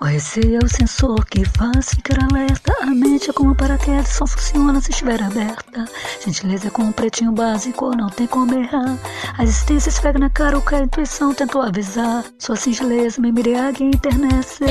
[0.00, 2.72] O receio é o sensor que faz ficar alerta.
[2.80, 5.84] A mente é como paraquedas, só funciona se estiver aberta.
[6.24, 8.98] Gentileza é como um pretinho básico, não tem como errar.
[9.36, 12.24] A existência esfrega na cara o que a intuição tentou avisar.
[12.38, 14.64] Sua singeleza me embriaga e internece.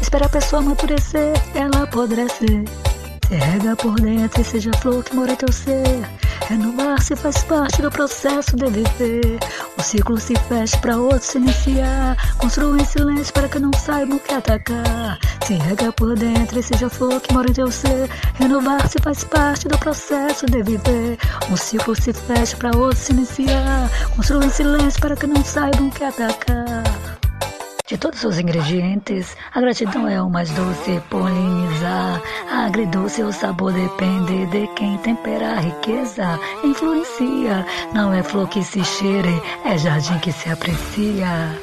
[0.00, 2.64] Espera a pessoa amadurecer, ela apodrece.
[3.30, 6.02] Se rega por dentro e seja flor que mora teu ser.
[6.48, 9.38] Renovar-se faz parte do processo de viver.
[9.78, 12.16] O ciclo se fecha para outro se iniciar.
[12.38, 15.16] Construa em silêncio para que não saibam o que atacar.
[15.46, 18.10] Se rega por dentro e seja flor que mora em teu ser.
[18.34, 21.16] Renovar-se faz parte do processo de viver.
[21.48, 23.88] Um ciclo se fecha para outro se iniciar.
[24.16, 26.82] Construa em silêncio para que não saibam o que atacar.
[27.90, 32.22] De todos os ingredientes, a gratidão é o mais doce, polinizar.
[32.48, 37.66] Agridoce, o sabor depende de quem tempera a riqueza, influencia.
[37.92, 41.58] Não é flor que se cheire, é jardim que se aprecia.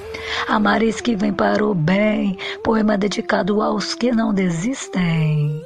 [0.49, 5.63] A maris que vem para o bem, poema dedicado aos que não desistem.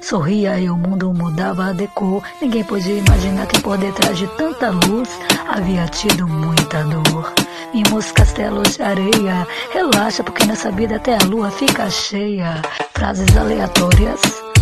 [0.00, 2.22] Sorria e o mundo mudava de cor.
[2.40, 5.08] Ninguém podia imaginar que por detrás de tanta luz
[5.48, 7.32] havia tido muita dor.
[7.72, 9.46] Vimos castelos de areia.
[9.72, 12.62] Relaxa, porque nessa vida até a lua fica cheia.
[12.94, 14.20] Frases aleatórias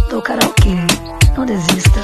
[0.09, 0.77] do karaokê.
[1.37, 2.01] Não desista.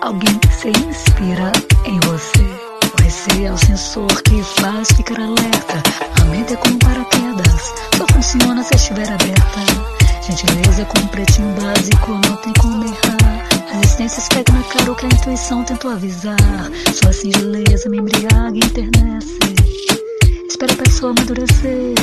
[0.00, 1.52] Alguém se inspira
[1.84, 2.74] em você.
[2.82, 5.82] O é o sensor que faz ficar alerta.
[6.20, 7.74] A mente é como paraquedas.
[7.96, 10.03] Só funciona se estiver aberta.
[10.26, 13.46] Gentileza como um pretinho básico, não tem como errar.
[13.70, 16.36] A existência pega na cara o que a intuição tentou avisar.
[16.94, 19.73] Sua singeleza me embriaga e internece.
[20.54, 21.94] Espera a pessoa amadurecer,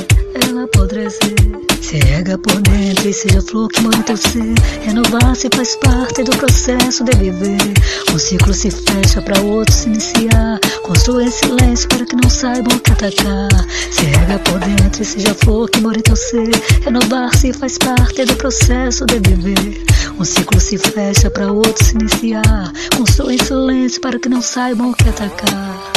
[0.44, 1.36] ela apodrecer.
[1.82, 4.54] Se rega por dentro e seja flor que mora em teu ser.
[4.84, 7.74] Renovar-se faz parte do processo de viver.
[8.14, 10.60] Um ciclo se fecha para outro se iniciar.
[10.84, 13.68] Construa em silêncio para que não saibam que atacar.
[13.90, 16.52] Se rega por dentro e seja flor que mora em teu ser.
[16.84, 19.82] Renovar-se faz parte do processo de viver.
[20.20, 22.74] Um ciclo se fecha para outro se iniciar.
[22.98, 25.91] Construa em silêncio para que não saibam que atacar.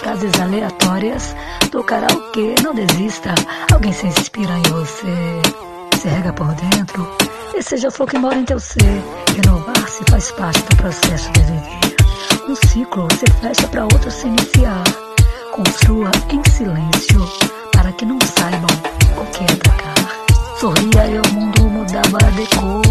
[0.00, 1.36] Frases aleatórias
[1.70, 3.34] do karaokê, não desista.
[3.70, 5.42] Alguém se inspira em você.
[5.98, 7.06] Se rega por dentro
[7.54, 9.02] e seja a flor que mora em teu ser.
[9.36, 11.96] Renovar-se faz parte do processo de viver.
[12.48, 14.82] Um ciclo se fecha para outro se iniciar.
[15.52, 17.28] Construa em silêncio
[17.72, 18.70] para que não saibam
[19.18, 20.56] o que atacar.
[20.58, 22.82] Sorria e o mundo mudava de cor.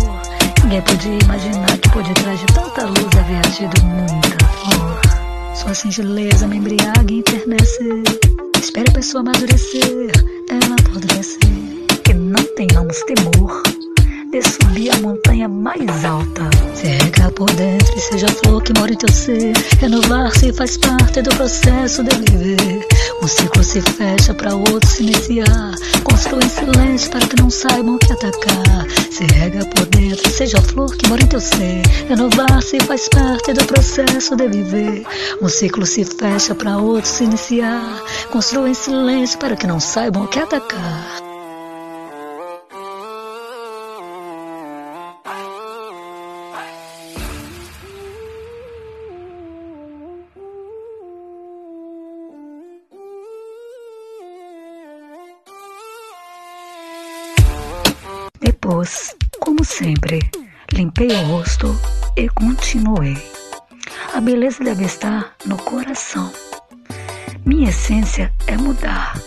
[0.63, 4.37] Ninguém podia imaginar que por detrás de tanta luz havia tido muita
[4.77, 5.28] dor.
[5.55, 8.03] Sua singeleza me embriaga e internece.
[8.61, 10.11] Espere a pessoa amadurecer,
[10.49, 11.39] ela apodrecer.
[12.03, 13.63] Que não tenhamos temor
[14.31, 16.49] de subir a montanha mais alta.
[16.73, 19.53] Se rega por dentro e seja a flor que mora em teu ser.
[19.79, 22.88] Renovar-se faz parte do processo de viver.
[23.21, 25.75] Um ciclo se fecha para outro se iniciar.
[26.03, 28.87] Construa em silêncio para que não saibam o que atacar.
[29.11, 31.81] Se rega por dentro, seja a flor que mora em teu ser.
[32.07, 35.05] Renovar-se faz parte do processo de viver.
[35.41, 38.01] Um ciclo se fecha para outro se iniciar.
[38.31, 41.28] Construa em silêncio para que não saibam o que atacar.
[59.39, 60.19] Como sempre,
[60.73, 61.79] limpei o rosto
[62.15, 63.17] e continuei.
[64.13, 66.31] A beleza deve estar no coração.
[67.45, 69.19] Minha essência é mudar.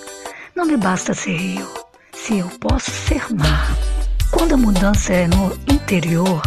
[0.55, 1.69] Não me basta ser rio,
[2.13, 3.77] se eu posso ser mar.
[4.31, 6.43] Quando a mudança é no interior,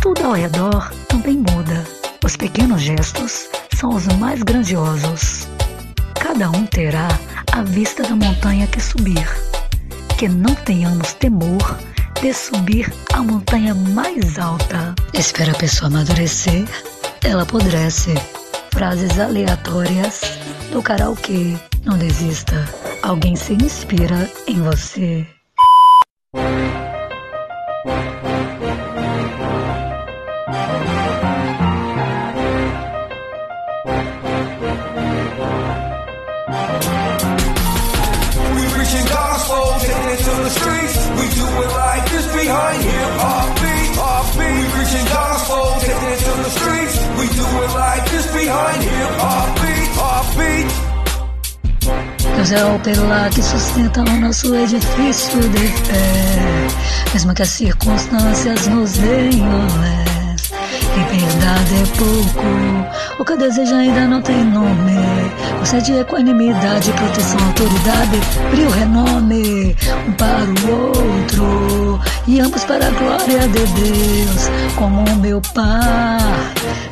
[0.00, 1.86] tudo ao redor também muda.
[2.24, 5.46] Os pequenos gestos são os mais grandiosos.
[6.14, 7.08] Cada um terá
[7.52, 9.28] a vista da montanha que subir.
[10.16, 11.78] Que não tenhamos temor
[12.20, 14.94] de subir a montanha mais alta.
[15.14, 16.64] Espera a pessoa amadurecer,
[17.24, 18.14] ela apodrece.
[18.72, 20.20] Frases aleatórias
[20.70, 21.56] do karaokê.
[21.84, 22.68] Não desista.
[23.02, 25.26] Alguém se inspira em você.
[48.50, 49.88] Behind hip hop beat.
[50.00, 50.68] Hop beat.
[52.36, 56.66] Deus é o pilar que sustenta o nosso edifício de fé.
[57.12, 60.09] Mesmo que as circunstâncias nos deem olé.
[61.50, 62.46] Liberdade é pouco,
[63.18, 65.00] o que eu desejo ainda não tem nome.
[65.58, 68.20] Concede equanimidade, proteção, autoridade,
[68.50, 69.76] brilho, renome.
[70.06, 76.18] Um para o outro, e ambos para a glória de Deus, como meu Pai,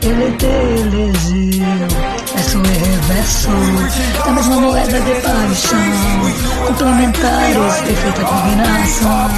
[0.02, 1.88] Ele te elegeu.
[2.34, 3.48] Verso e reverso,
[4.24, 9.30] da mesma moeda de paixão, complementares, perfeita combinação,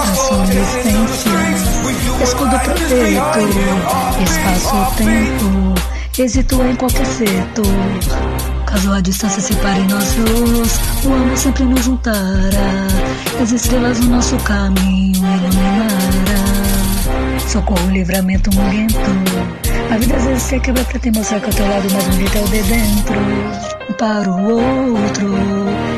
[0.00, 1.29] a sua existência,
[2.22, 3.42] escudo protetor,
[4.22, 5.74] espaço-tempo,
[6.18, 7.64] êxito em qualquer setor.
[8.66, 12.86] Caso a distância separe nós dois, o amor sempre nos juntará.
[13.42, 15.90] As estrelas no nosso caminho iluminará.
[17.48, 18.96] Socorro, livramento, momento.
[19.92, 22.38] A vida às vezes se quebra pra te mostrar que ao teu lado mais bonito
[22.38, 23.14] é o de dentro.
[23.88, 25.28] Um para o outro,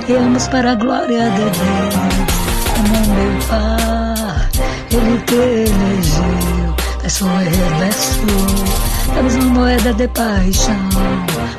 [0.09, 1.53] e ambos para a glória de Deus.
[2.75, 4.02] Como meu Pai,
[4.93, 6.77] Ele elegeu.
[7.01, 8.21] Verso e reverso,
[9.15, 10.89] da mesma moeda de paixão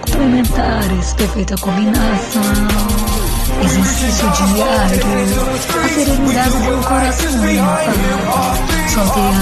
[0.02, 2.42] complementares, perfeita combinação.
[3.64, 5.02] Exercício diário,
[5.84, 7.32] a serenidade do coração
[8.88, 9.34] Solte a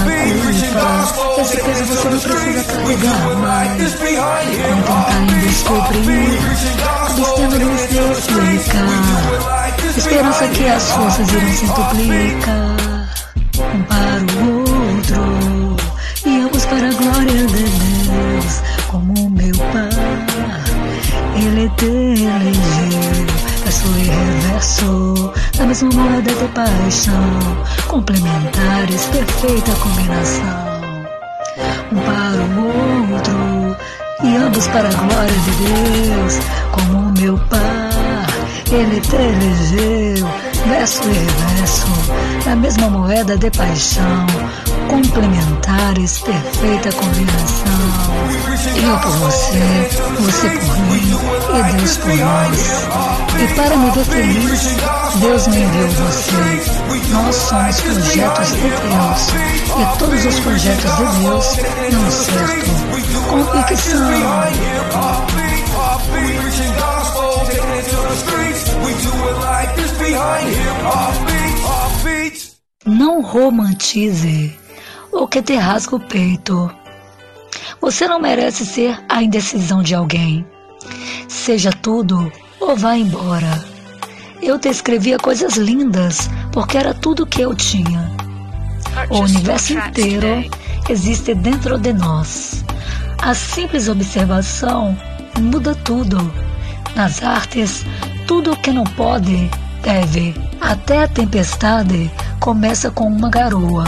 [0.72, 3.70] culpa, esse peso você não precisa carregar mais.
[3.70, 6.38] Não tentar descobrir,
[7.10, 8.98] abstendo de se explicar.
[9.96, 12.71] Esperança que as forças irão se duplicar.
[13.82, 15.76] Um para o outro,
[16.24, 19.90] e ambos para a glória de Deus, como meu Pai.
[21.34, 23.26] Ele te elegeu,
[23.64, 27.56] verso e reverso, da mesma moeda de paixão,
[27.88, 30.72] complementares, perfeita combinação.
[31.90, 33.76] Um para o outro,
[34.22, 36.38] e ambos para a glória de Deus,
[36.70, 37.60] como meu Pai,
[38.70, 40.28] Ele te elegeu,
[40.66, 41.86] verso e reverso,
[42.44, 44.26] da mesma moeda de paixão,
[44.88, 47.66] complementares, perfeita combinação.
[48.76, 51.18] Eu por você, você por mim
[51.54, 52.58] e Deus por nós.
[53.38, 54.76] E para me ver feliz,
[55.16, 56.62] Deus me enviou você.
[57.10, 59.28] Nós somos projetos de Deus
[59.78, 61.56] e todos os projetos de Deus
[61.90, 62.70] dão certo.
[63.28, 64.10] Convicção.
[72.84, 74.58] Não romantize
[75.12, 76.70] ou que te rasga o peito.
[77.80, 80.46] Você não merece ser a indecisão de alguém.
[81.28, 82.30] Seja tudo
[82.60, 83.64] ou vá embora.
[84.40, 88.10] Eu te escrevia coisas lindas porque era tudo que eu tinha.
[89.10, 90.50] O universo inteiro
[90.88, 92.64] existe dentro de nós.
[93.18, 94.96] A simples observação
[95.40, 96.18] muda tudo.
[96.94, 97.84] Nas artes,
[98.26, 99.50] tudo que não pode,
[99.82, 100.34] deve.
[100.60, 103.84] Até a tempestade começa com uma garoa.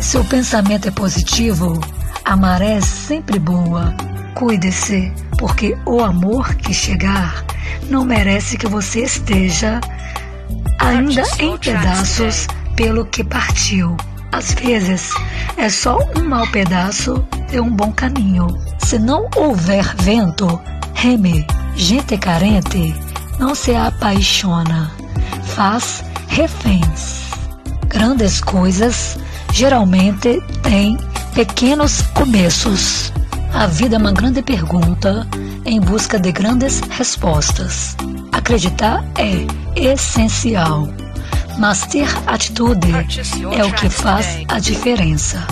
[0.00, 1.80] Se o pensamento é positivo,
[2.24, 3.94] a maré é sempre boa.
[4.34, 7.44] Cuide-se, porque o amor que chegar
[7.88, 9.80] não merece que você esteja
[10.78, 13.96] ainda em pedaços pelo que partiu.
[14.32, 15.10] Às vezes
[15.58, 18.46] é só um mau pedaço de um bom caminho.
[18.78, 20.60] Se não houver vento,
[20.94, 21.46] reme.
[21.76, 22.94] Gente carente
[23.38, 24.90] não se apaixona,
[25.54, 27.30] faz reféns.
[27.88, 29.18] Grandes coisas
[29.52, 30.96] geralmente tem
[31.34, 33.12] pequenos começos.
[33.52, 35.26] A vida é uma grande pergunta
[35.64, 37.94] em busca de grandes respostas.
[38.32, 39.46] Acreditar é
[39.78, 40.88] essencial,
[41.58, 42.88] mas ter atitude
[43.54, 45.46] é o que faz a diferença.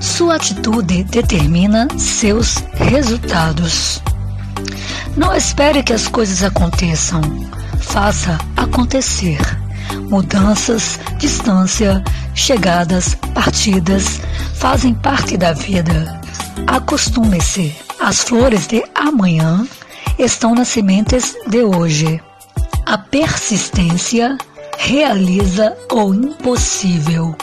[0.00, 4.02] Sua atitude determina seus resultados.
[5.16, 7.22] Não espere que as coisas aconteçam,
[7.86, 9.38] faça acontecer.
[10.10, 12.02] Mudanças, distância,
[12.34, 14.20] chegadas, partidas
[14.54, 16.20] fazem parte da vida.
[16.66, 17.74] Acostume-se.
[17.98, 19.66] As flores de amanhã
[20.18, 22.20] estão nas sementes de hoje.
[22.84, 24.36] A persistência
[24.78, 27.34] realiza o impossível.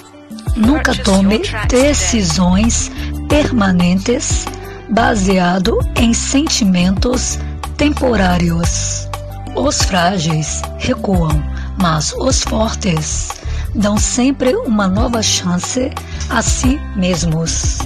[0.55, 2.91] Nunca tome decisões
[3.27, 4.45] permanentes
[4.89, 7.39] baseado em sentimentos
[7.75, 9.09] temporários.
[9.55, 11.43] Os frágeis recuam,
[11.77, 13.29] mas os fortes
[13.75, 15.91] dão sempre uma nova chance
[16.29, 17.79] a si mesmos.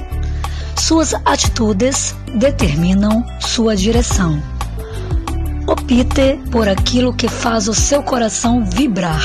[0.76, 4.42] Suas atitudes determinam sua direção.
[5.68, 9.24] Opte por aquilo que faz o seu coração vibrar,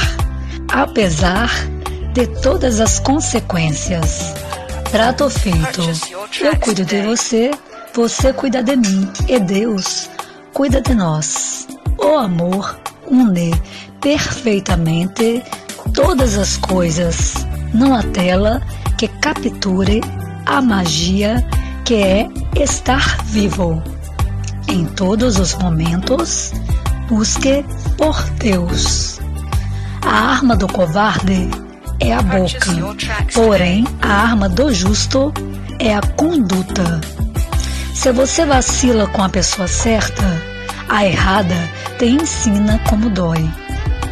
[0.72, 1.48] apesar
[2.12, 4.34] de todas as consequências.
[4.90, 5.82] Trato feito.
[6.40, 7.52] Eu cuido de você,
[7.94, 10.10] você cuida de mim e Deus
[10.52, 11.66] cuida de nós.
[11.98, 12.78] O amor
[13.10, 13.52] une
[14.00, 15.42] perfeitamente
[15.94, 17.34] todas as coisas,
[17.72, 18.62] não a tela
[18.98, 20.00] que capture
[20.46, 21.46] a magia
[21.84, 23.82] que é estar vivo.
[24.68, 26.52] Em todos os momentos,
[27.08, 27.64] busque
[27.96, 29.20] por Deus.
[30.04, 31.50] A arma do covarde
[32.00, 32.96] é a boca,
[33.34, 35.32] porém a arma do justo
[35.78, 37.00] é a conduta.
[37.94, 40.24] Se você vacila com a pessoa certa,
[40.92, 43.50] a errada te ensina como dói.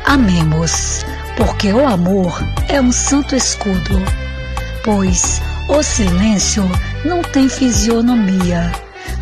[0.07, 1.05] Amemos,
[1.37, 2.33] porque o amor
[2.69, 4.03] é um santo escudo,
[4.83, 6.65] pois o silêncio
[7.05, 8.73] não tem fisionomia,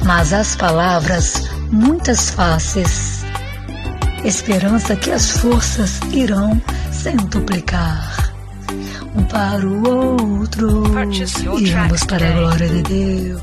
[0.04, 3.24] mas as palavras muitas faces.
[4.24, 6.62] Esperança que as forças irão
[6.92, 8.32] centuplicar.
[9.16, 10.84] Um para o outro
[11.58, 13.42] e ambos para a glória de Deus.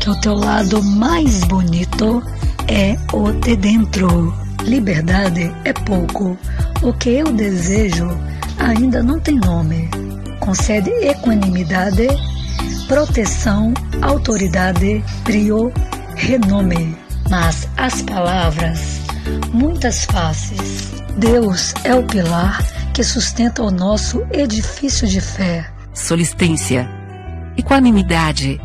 [0.00, 2.22] Que o teu lado mais bonito
[2.68, 4.34] é o de dentro.
[4.64, 6.38] Liberdade é pouco.
[6.82, 8.08] O que eu desejo
[8.58, 9.88] ainda não tem nome.
[10.40, 12.08] Concede equanimidade,
[12.88, 15.72] proteção, autoridade, brio,
[16.16, 16.96] renome.
[17.30, 19.00] Mas as palavras,
[19.52, 20.92] muitas faces.
[21.16, 25.66] Deus é o pilar que sustenta o nosso edifício de fé.
[25.94, 26.88] Solistência,
[27.56, 28.60] equanimidade,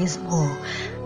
[0.00, 0.56] egoísmo.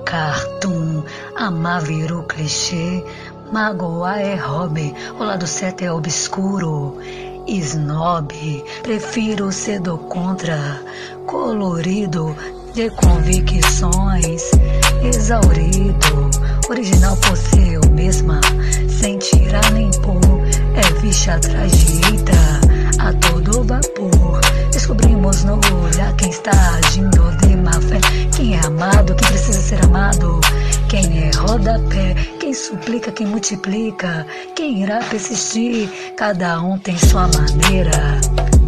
[0.05, 1.03] Cartoon,
[1.37, 3.05] amar virou clichê,
[3.51, 6.99] magoar é hobby, o lado certo é obscuro.
[7.47, 10.81] Snob, prefiro ser do contra,
[11.27, 12.35] colorido
[12.73, 14.51] de convicções,
[15.03, 16.31] exaurido,
[16.71, 18.41] original por ser eu mesma,
[18.89, 20.41] sem tirar nem pôr,
[20.75, 21.71] é vixa atrás
[23.05, 24.41] a todo vapor.
[24.73, 28.01] Descobrimos no olhar quem está agindo de má fé.
[28.35, 30.41] Quem é amado, quem precisa ser amado.
[30.89, 34.27] Quem é rodapé, quem suplica, quem multiplica.
[34.57, 38.19] Quem irá persistir, cada um tem sua maneira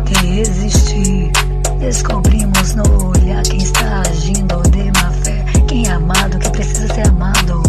[0.05, 1.33] de existir.
[1.79, 5.45] Descobrimos no olhar quem está agindo de má fé.
[5.67, 7.63] Quem é amado, quem precisa ser amado.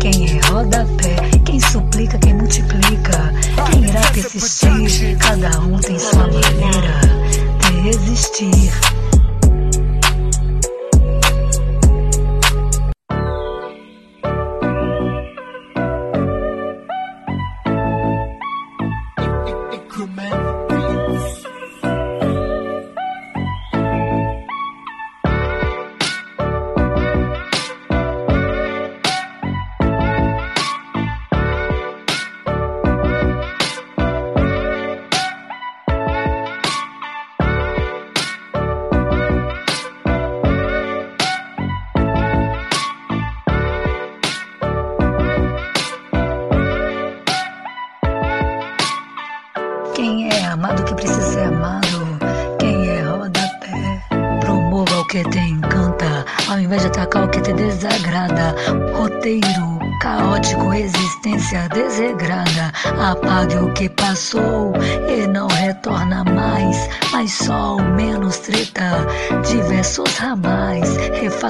[0.00, 1.16] Quem é rodapé,
[1.74, 3.32] suplica, quem multiplica.
[3.72, 7.00] Quem irá persistir, cada um tem sua maneira
[7.58, 9.03] de existir.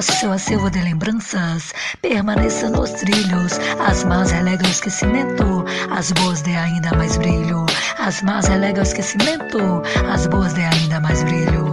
[0.05, 3.59] Seu acervo de lembranças, permaneça nos trilhos.
[3.85, 7.65] As más relega o esquecimento, as boas dê ainda mais brilho.
[7.97, 11.64] As más relega o esquecimento, as boas dê ainda mais brilho.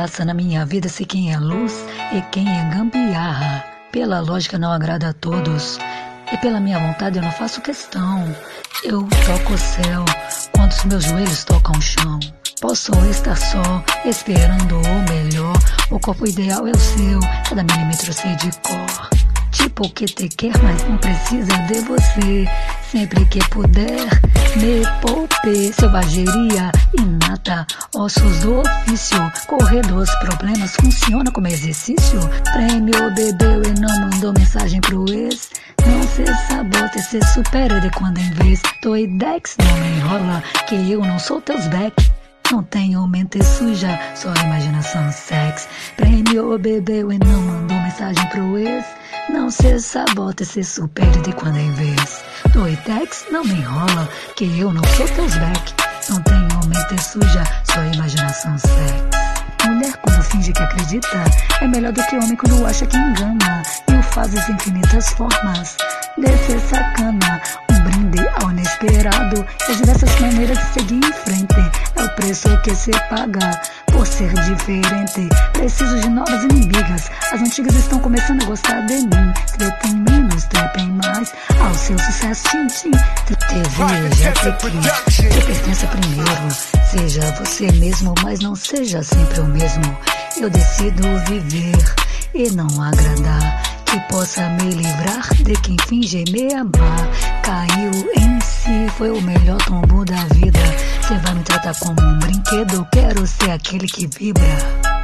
[0.00, 3.62] Palhaça na minha vida se quem é luz e quem é gambiarra.
[3.92, 5.78] Pela lógica não agrada a todos.
[6.32, 8.34] E pela minha vontade eu não faço questão.
[8.82, 10.02] Eu toco o céu
[10.56, 12.18] quando os meus joelhos tocam o chão.
[12.62, 15.52] Posso estar só, esperando o melhor.
[15.90, 18.79] O corpo ideal é o seu, cada milímetro sei de cor.
[19.80, 22.46] Tipo que te quer, mas não precisa de você.
[22.90, 24.10] Sempre que puder,
[24.56, 25.72] me poupe.
[25.72, 29.32] Selvageria inata, ossos do ofício.
[29.46, 32.20] Correr dos problemas funciona como exercício.
[32.52, 35.48] Prêmio bebeu e não mandou mensagem pro ex.
[35.86, 38.60] Não se sabota, se supera de quando em vez.
[38.82, 41.94] Doidex, não me enrola, que eu não sou teus back.
[42.52, 45.68] Não tenho mente suja, só imaginação sex.
[45.96, 48.84] Prêmio bebeu e não mandou mensagem pro ex.
[49.32, 52.22] Não se sabota, se supere de quando em vez.
[52.52, 55.74] Doitex, não me enrola, que eu não sou teus back.
[56.08, 59.20] Não tenho mente suja, só imaginação sex.
[59.66, 61.24] Mulher quando finge que acredita
[61.60, 63.62] é melhor do que homem quando acha que engana.
[63.88, 65.76] E o fazes infinitas formas
[66.18, 67.69] de ser sacana.
[68.42, 71.54] Ao inesperado e as diversas maneiras de seguir em frente.
[71.96, 75.28] É o preço que se paga por ser diferente.
[75.52, 77.10] Preciso de novas inimigas.
[77.32, 79.32] As antigas estão começando a gostar de mim.
[79.58, 81.32] Trepem menos, trepem mais.
[81.60, 82.90] Ao seu sucesso, te
[83.48, 83.62] crie.
[85.30, 86.50] Te pertença primeiro.
[86.90, 89.98] Seja você mesmo, mas não seja sempre o mesmo.
[90.40, 91.94] Eu decido viver
[92.34, 93.69] e não agradar.
[93.90, 97.08] Que possa me livrar de quem finge me amar.
[97.42, 100.60] Caiu em si, foi o melhor tombo da vida.
[101.02, 104.44] Você vai me tratar como um brinquedo, quero ser aquele que vibra.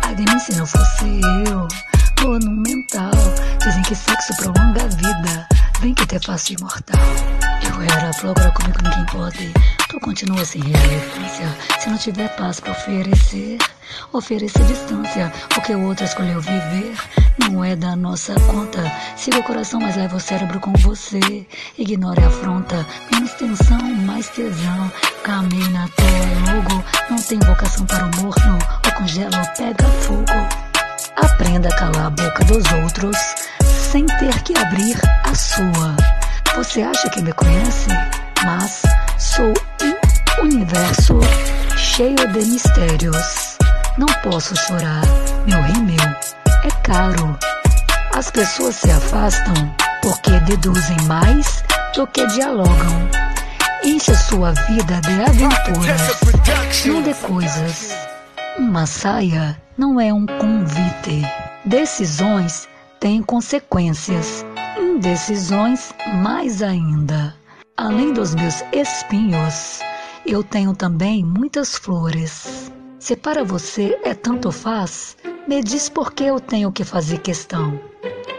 [0.05, 1.67] Ai de mim se não fosse eu,
[2.25, 3.11] monumental.
[3.65, 5.49] Dizem que sexo prolonga a vida,
[5.81, 7.01] vem que te faço imortal.
[7.77, 9.53] Eu era agora comigo ninguém pode.
[9.91, 11.55] Tu continua sem relevância.
[11.79, 13.59] Se não tiver paz pra oferecer,
[14.15, 15.31] oferecer distância.
[15.55, 16.97] O que o outro escolheu viver
[17.39, 18.81] não é da nossa conta.
[19.15, 21.47] Siga o coração, mas leva o cérebro com você.
[21.77, 22.87] Ignore a afronta.
[23.13, 24.91] Menos tensão, mais tesão.
[25.23, 26.85] Camei na tua logo.
[27.11, 28.59] Não tem vocação para o morno.
[28.87, 30.49] Ou congela ou pega fogo.
[31.17, 33.17] Aprenda a calar a boca dos outros
[33.93, 36.26] sem ter que abrir a sua.
[36.57, 37.89] Você acha que me conhece?
[38.43, 38.81] Mas
[39.19, 39.53] sou
[40.41, 41.21] um universo
[41.77, 43.59] cheio de mistérios.
[43.99, 45.03] Não posso chorar,
[45.47, 46.17] meu rímel
[46.65, 47.39] é caro.
[48.15, 49.53] As pessoas se afastam
[50.01, 51.63] porque deduzem mais
[51.95, 53.07] do que dialogam.
[53.85, 56.01] Enche sua vida de aventuras,
[56.87, 57.95] não de coisas.
[58.59, 61.23] Uma saia não é um convite.
[61.67, 62.67] Decisões
[62.99, 64.43] têm consequências.
[64.97, 67.35] Indecisões, mais ainda.
[67.77, 69.81] Além dos meus espinhos,
[70.25, 72.73] eu tenho também muitas flores.
[72.99, 75.15] Se para você é tanto faz,
[75.47, 77.79] me diz por que eu tenho que fazer questão.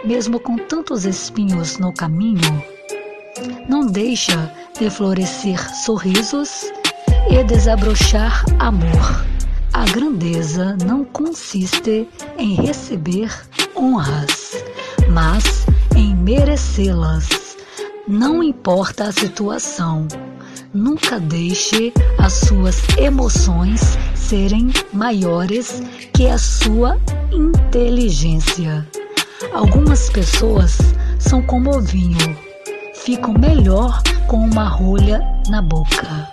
[0.03, 2.63] Mesmo com tantos espinhos no caminho,
[3.69, 6.71] não deixa de florescer sorrisos
[7.29, 9.27] e desabrochar amor.
[9.73, 13.31] A grandeza não consiste em receber
[13.75, 14.55] honras,
[15.09, 15.65] mas
[15.95, 17.57] em merecê-las.
[18.07, 20.07] Não importa a situação,
[20.73, 25.81] nunca deixe as suas emoções serem maiores
[26.13, 26.97] que a sua
[27.31, 28.87] inteligência.
[29.53, 30.77] Algumas pessoas
[31.19, 32.37] são como o vinho,
[32.95, 36.31] ficam melhor com uma rolha na boca.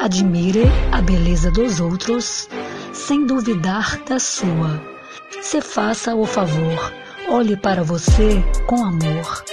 [0.00, 2.48] Admire a beleza dos outros
[2.92, 4.89] sem duvidar da sua.
[5.30, 6.92] Se faça o favor,
[7.28, 9.44] olhe para você com amor.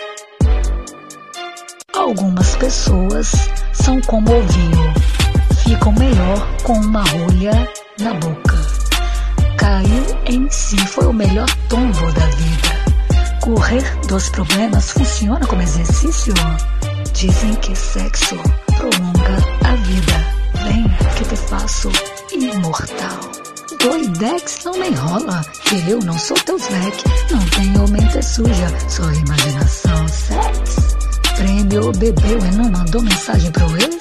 [1.96, 3.32] Algumas pessoas
[3.74, 4.94] são como o vinho,
[5.64, 8.58] ficam melhor com uma rolha na boca.
[9.58, 13.40] Cair em si foi o melhor tombo da vida.
[13.42, 16.34] Correr dos problemas funciona como exercício.
[17.14, 18.36] Dizem que sexo
[18.76, 20.38] prolonga a vida.
[20.66, 20.84] Vem
[21.16, 21.90] que te faço
[22.34, 23.27] imortal.
[23.80, 27.04] Doidex não me enrola, que eu não sou teu Zek.
[27.32, 30.98] Não tenho mente suja, só imaginação, sex.
[31.36, 33.98] Prêmio bebeu e não mandou mensagem pro ex?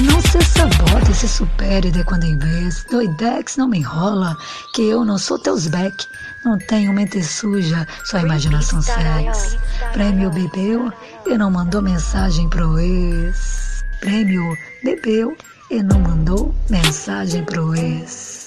[0.00, 2.84] Não se sabote, se supere de quando em vez.
[2.90, 4.36] Doidex não me enrola,
[4.74, 6.06] que eu não sou teus back.
[6.44, 9.58] Não tenho mente suja, só imaginação sex.
[9.92, 10.92] Prêmio bebeu
[11.26, 13.84] e não mandou mensagem pro ex.
[14.00, 15.36] Prêmio bebeu
[15.70, 18.39] e não mandou mensagem pro ex.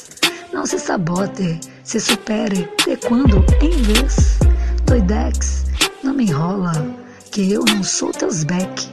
[0.53, 4.37] Não se sabote, se supere de quando em vez.
[4.85, 5.65] Doidex,
[6.03, 6.73] não me enrola,
[7.31, 8.87] que eu não sou teus back.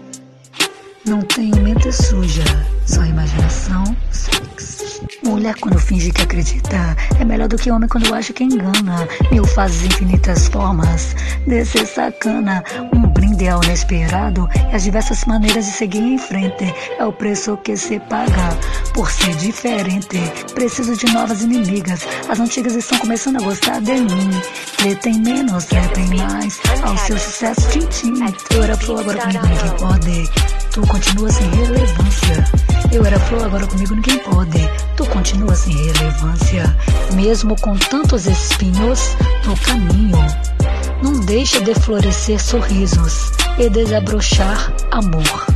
[1.04, 2.44] Não tenho mente suja,
[2.86, 5.02] só imaginação, sex.
[5.22, 9.06] Mulher quando finge que acredita é melhor do que homem quando acha que engana.
[9.30, 11.14] Mil fases infinitas formas
[11.46, 12.64] de ser sacana.
[12.94, 16.74] Um brinde ao inesperado e as diversas maneiras de seguir em frente.
[16.98, 18.56] É o preço que se paga
[18.92, 20.18] por ser diferente.
[20.54, 22.06] Preciso de novas inimigas.
[22.28, 24.30] As antigas estão começando a gostar de mim.
[24.76, 26.60] Tretem menos, tretem mais.
[26.82, 28.12] Ao seu sucesso, tchim
[28.50, 30.30] Eu era flor, agora comigo ninguém pode.
[30.72, 32.44] Tu continua sem relevância.
[32.92, 34.70] Eu era flor, agora comigo ninguém pode.
[34.96, 36.76] Tu continua sem relevância.
[37.14, 40.59] Mesmo com tantos espinhos no caminho.
[41.02, 45.46] Não deixe de florescer sorrisos e desabrochar amor.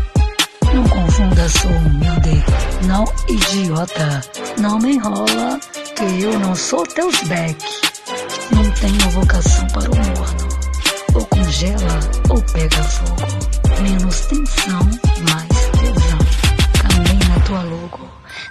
[0.74, 2.42] Não confunda, sou humilde,
[2.86, 4.22] não idiota.
[4.58, 5.60] Não me enrola,
[5.96, 7.62] que eu não sou teus back.
[8.52, 10.48] Não tenho vocação para o morno.
[11.14, 13.82] Ou congela ou pega fogo.
[13.82, 14.80] Menos tensão,
[15.30, 16.18] mais tesão.
[16.80, 18.08] Caminhe na tua logo.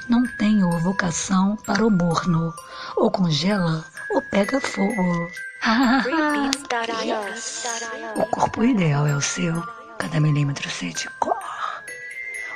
[0.08, 2.54] Não tenho vocação para o morno.
[2.98, 5.28] Ou congela ou pega fogo.
[8.18, 9.64] O corpo ideal é o seu.
[9.98, 11.40] Cada milímetro sente cor.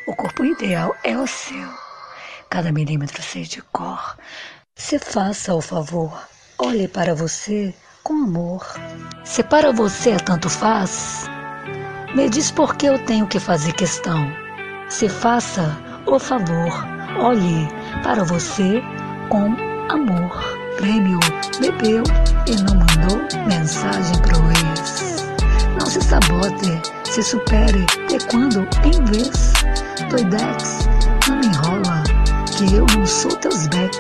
[0.05, 1.69] O corpo ideal é o seu.
[2.49, 4.17] Cada milímetro sente cor.
[4.75, 6.21] Se faça o favor.
[6.57, 8.67] Olhe para você com amor.
[9.23, 11.27] Se para você é tanto faz,
[12.13, 14.29] me diz por que eu tenho que fazer questão.
[14.89, 16.73] Se faça o favor.
[17.21, 17.69] Olhe
[18.03, 18.81] para você
[19.29, 19.55] com
[19.89, 20.56] amor.
[20.77, 21.19] Prêmio
[21.59, 22.03] bebeu
[22.45, 25.25] e não mandou mensagem pro ex.
[25.79, 29.53] Não se sabote, se supere de quando em vez.
[30.11, 30.87] Doidex,
[31.27, 32.03] não me enrola,
[32.55, 33.97] que eu não sou teus back.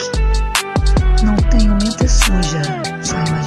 [1.23, 2.61] Não tenho mente suja,
[3.01, 3.46] sex.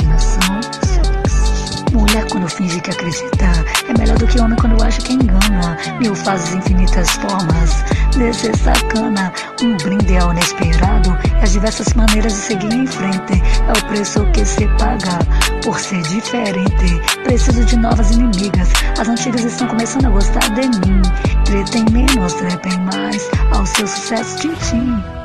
[2.11, 5.79] Mulher quando finge que acredita é melhor do que homem quando acha que engana.
[6.01, 9.33] Mil fases infinitas formas de ser sacana.
[9.63, 13.41] Um brinde ao inesperado e as diversas maneiras de seguir em frente.
[13.69, 15.21] É o preço que se paga
[15.63, 17.01] por ser diferente.
[17.23, 18.71] Preciso de novas inimigas.
[18.99, 21.03] As antigas estão começando a gostar de mim.
[21.45, 23.31] Tretem menos, trepem mais.
[23.55, 25.20] Ao seu sucesso, tchim-tchim.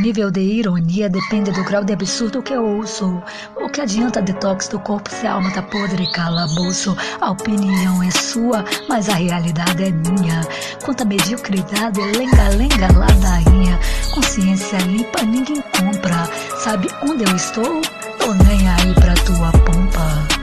[0.00, 3.22] Nível de ironia depende do grau de absurdo que eu ouço.
[3.56, 6.96] O que adianta detox do corpo se a alma tá podre e calabouço?
[7.20, 10.40] A opinião é sua, mas a realidade é minha.
[10.84, 13.78] Quanta mediocridade, lenga-lenga, ladainha.
[14.14, 16.26] Consciência limpa, ninguém compra.
[16.58, 17.82] Sabe onde eu estou?
[18.18, 20.40] Tô nem aí pra tua pompa.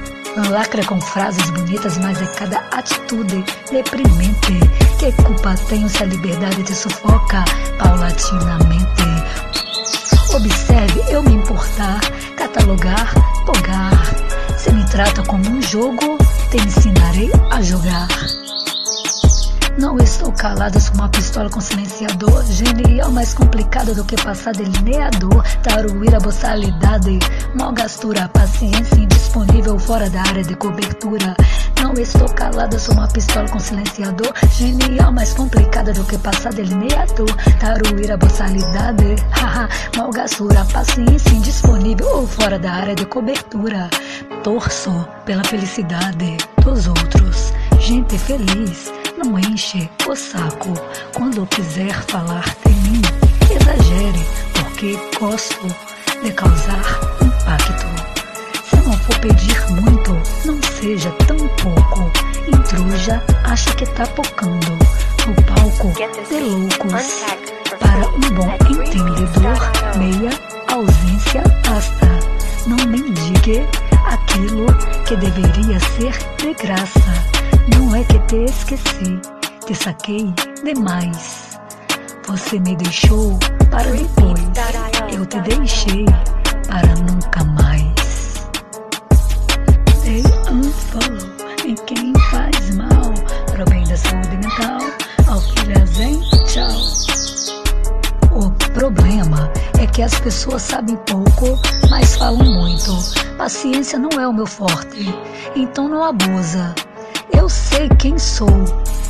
[0.51, 4.59] Lacra com frases bonitas, mas é cada atitude deprimente.
[4.99, 7.43] Que culpa tenho se a liberdade te sufoca
[7.79, 9.16] paulatinamente?
[10.37, 11.99] Observe eu me importar,
[12.35, 13.11] catalogar,
[13.43, 14.05] togar.
[14.55, 16.15] Se me trata como um jogo,
[16.51, 18.07] te ensinarei a jogar.
[19.79, 22.43] Não estou calada, sou uma pistola com silenciador.
[22.45, 25.43] Genial, mais complicada do que passar delineador.
[25.63, 27.17] Taruíra, boçalidade,
[27.55, 31.35] mal gastura, paciência indisponível fora da área de cobertura.
[31.81, 34.33] Não estou calada, sou uma pistola com silenciador.
[34.51, 37.27] Genial, mais complicada do que passar delineador.
[37.59, 43.89] Taruíra, boçalidade, haha, mal gastura, paciência indisponível ou fora da área de cobertura.
[44.43, 47.53] Torço pela felicidade dos outros.
[47.79, 50.73] Gente feliz não enche o saco.
[51.13, 53.01] Quando quiser falar de mim,
[53.49, 55.67] exagere, porque gosto
[56.23, 57.96] de causar impacto.
[58.87, 60.13] Não for pedir muito,
[60.45, 62.09] não seja tão pouco.
[62.47, 64.71] Intruja, acha que tá pocando
[65.27, 65.91] no palco
[66.29, 67.25] de loucos.
[67.79, 70.29] Para um bom entendedor, meia
[70.71, 72.07] ausência basta.
[72.65, 73.67] Não mendigue
[74.05, 74.67] aquilo
[75.05, 77.13] que deveria ser de graça.
[77.75, 79.19] Não é que te esqueci,
[79.65, 81.59] te saquei demais.
[82.25, 83.37] Você me deixou
[83.69, 84.39] para depois,
[85.13, 86.05] eu te deixei
[86.69, 87.96] para nunca mais.
[91.65, 93.13] Em quem faz mal,
[93.51, 94.79] para o bem da saúde mental.
[95.27, 95.39] Ao
[95.97, 97.57] vem, tchau.
[98.31, 102.97] O problema é que as pessoas sabem pouco, mas falam muito.
[103.37, 105.13] Paciência não é o meu forte,
[105.55, 106.73] então não abusa.
[107.31, 108.63] Eu sei quem sou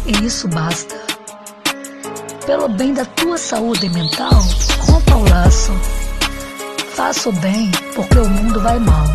[0.05, 0.95] e isso basta.
[2.45, 4.41] Pelo bem da tua saúde mental,
[4.79, 5.73] rompa o laço.
[6.95, 9.05] Faça o bem porque o mundo vai mal.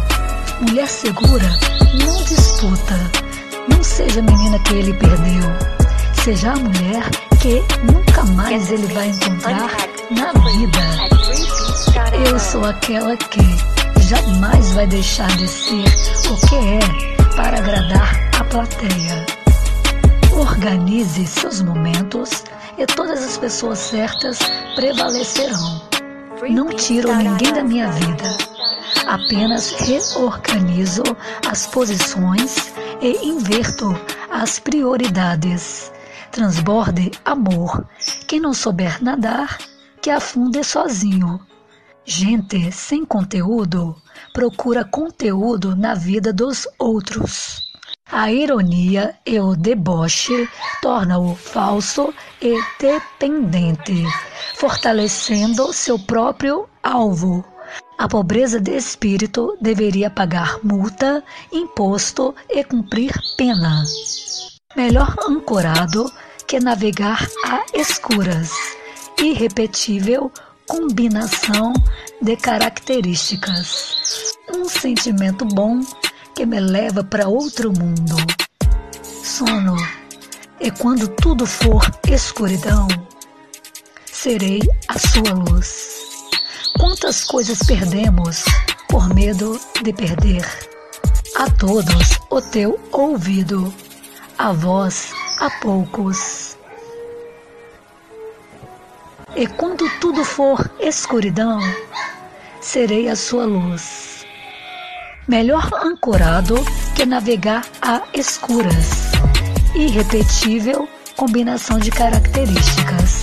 [0.63, 1.59] Mulher segura,
[1.99, 3.11] não disputa.
[3.69, 5.43] Não seja a menina que ele perdeu.
[6.23, 7.03] Seja a mulher
[7.41, 9.71] que nunca mais ele vai encontrar
[10.11, 12.31] na vida.
[12.31, 13.41] Eu sou aquela que
[14.03, 15.85] jamais vai deixar de ser
[16.31, 19.27] o que é para agradar a plateia.
[20.31, 22.45] Organize seus momentos
[22.79, 24.39] e todas as pessoas certas
[24.77, 25.83] prevalecerão.
[26.49, 28.52] Não tiro ninguém da minha vida.
[29.07, 31.03] Apenas reorganizo
[31.49, 33.95] as posições e inverto
[34.31, 35.93] as prioridades.
[36.31, 37.87] Transborde amor.
[38.27, 39.59] Quem não souber nadar,
[40.01, 41.41] que afunde sozinho.
[42.05, 43.95] Gente sem conteúdo
[44.33, 47.61] procura conteúdo na vida dos outros.
[48.11, 50.49] A ironia e o deboche
[50.83, 54.05] tornam-o falso e dependente,
[54.55, 57.45] fortalecendo seu próprio alvo.
[57.99, 63.85] A pobreza de espírito deveria pagar multa, imposto e cumprir pena.
[64.77, 66.11] Melhor ancorado
[66.47, 68.51] que navegar a escuras.
[69.19, 70.33] Irrepetível
[70.67, 71.73] combinação
[72.21, 73.95] de características.
[74.55, 75.81] Um sentimento bom
[76.35, 78.17] que me leva para outro mundo.
[79.03, 79.77] Sono
[80.61, 82.87] é quando tudo for escuridão,
[84.07, 86.02] serei a sua luz.
[86.79, 88.45] Quantas coisas perdemos
[88.89, 90.45] por medo de perder?
[91.37, 93.73] A todos o teu ouvido,
[94.39, 96.57] a voz a poucos.
[99.35, 101.61] E quando tudo for escuridão,
[102.61, 104.13] serei a sua luz
[105.29, 106.57] melhor ancorado
[106.95, 109.13] que navegar a escuras.
[109.75, 113.22] Irrepetível combinação de características.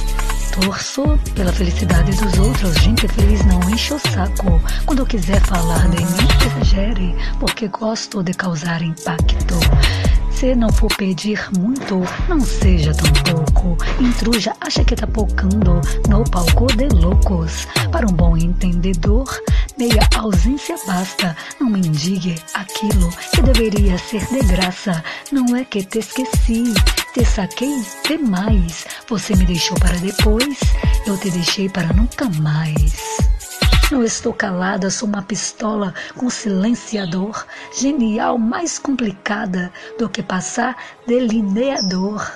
[0.61, 2.75] Torço pela felicidade dos outros.
[2.75, 4.61] Gente feliz não enche o saco.
[4.85, 9.55] Quando quiser falar de mim, exagere, porque gosto de causar impacto.
[10.31, 13.77] Se não for pedir muito, não seja tão pouco.
[14.01, 17.67] Intruja, acha que tá pocando no palco de loucos.
[17.91, 19.27] Para um bom entendedor,
[19.79, 21.35] meia ausência basta.
[21.57, 25.01] Não mendigue aquilo que deveria ser de graça.
[25.31, 26.73] Não é que te esqueci,
[27.13, 28.85] te saquei demais.
[29.07, 30.59] Você me deixou para depois,
[31.07, 33.19] eu te deixei para nunca mais.
[33.89, 37.45] Não estou calada, sou uma pistola com silenciador,
[37.79, 40.75] genial, mais complicada do que passar
[41.07, 42.29] delineador.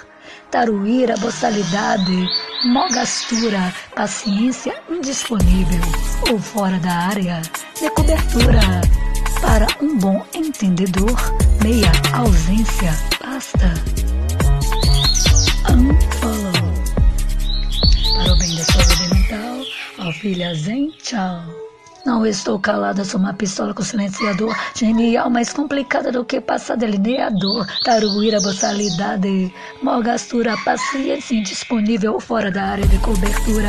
[0.54, 2.30] Taruíra, boçalidade,
[2.66, 5.82] mogastura, paciência indisponível
[6.30, 7.42] ou fora da área
[7.76, 8.62] de cobertura.
[9.42, 11.16] Para um bom entendedor,
[11.63, 13.74] meia ausência basta.
[15.72, 16.54] Unfollow.
[18.13, 19.58] Para o bem da saúde mental,
[19.98, 21.62] ó filha Zen, tchau.
[22.06, 24.54] Não estou calada, sou uma pistola com silenciador.
[24.76, 27.66] Genial, mais complicada do que passar delineador.
[27.82, 29.54] Taruíra, boçalidade.
[29.82, 33.68] Malgastura, paciência indisponível fora da área de cobertura.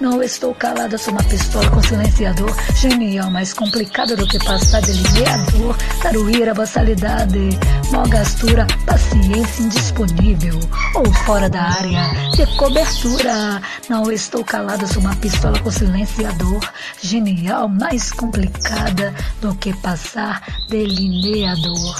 [0.00, 2.54] Não estou calada, sou uma pistola com silenciador.
[2.76, 5.76] Genial, mais complicada do que passar delineador.
[6.00, 7.58] Taruíra, boçalidade.
[7.90, 10.60] Malgastura, paciência indisponível
[10.94, 13.60] ou fora da área de cobertura.
[13.88, 16.60] Não estou calada, sou uma pistola com silenciador.
[17.02, 21.96] Genial, mais complicada do que passar delineador.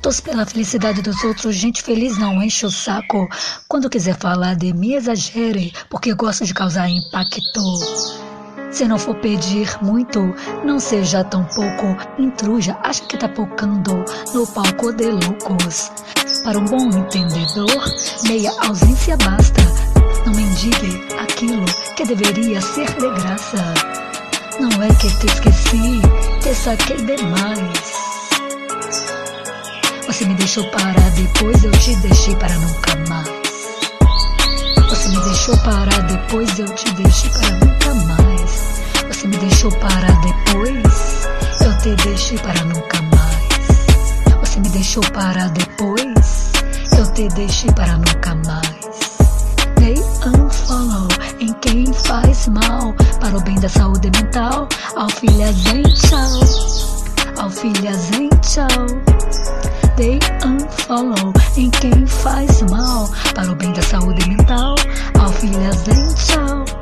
[0.00, 3.28] Torço pela felicidade dos outros, gente feliz não enche o saco.
[3.68, 7.62] Quando quiser falar de mim, exagere, porque gosto de causar impacto.
[8.72, 11.96] Se não for pedir muito, não seja tão pouco.
[12.18, 15.92] Intruja, acha que tá pocando no palco de loucos.
[16.42, 17.84] Para um bom entendedor,
[18.24, 19.62] meia ausência basta.
[20.26, 21.64] Não mendigue aquilo
[21.96, 23.91] que deveria ser de graça.
[24.60, 26.00] Não é que te esqueci,
[26.40, 27.92] te saquei demais.
[30.06, 33.28] Você me deixou parar, depois eu te deixei para nunca mais.
[34.90, 38.82] Você me deixou parar, depois eu te deixei para nunca mais.
[39.08, 41.26] Você me deixou parar, depois
[41.60, 44.40] eu te deixei para nunca mais.
[44.40, 46.52] Você me deixou parar, depois
[46.98, 48.61] eu te deixei para nunca mais.
[50.24, 51.08] Unfollow
[51.40, 54.68] em quem faz mal para o bem da saúde mental.
[54.94, 58.86] Ao filhas em tchau, ao filhas em tchau.
[59.96, 64.76] Dei unfollow em quem faz mal para o bem da saúde mental.
[65.18, 65.32] Ao
[65.88, 66.81] em tchau.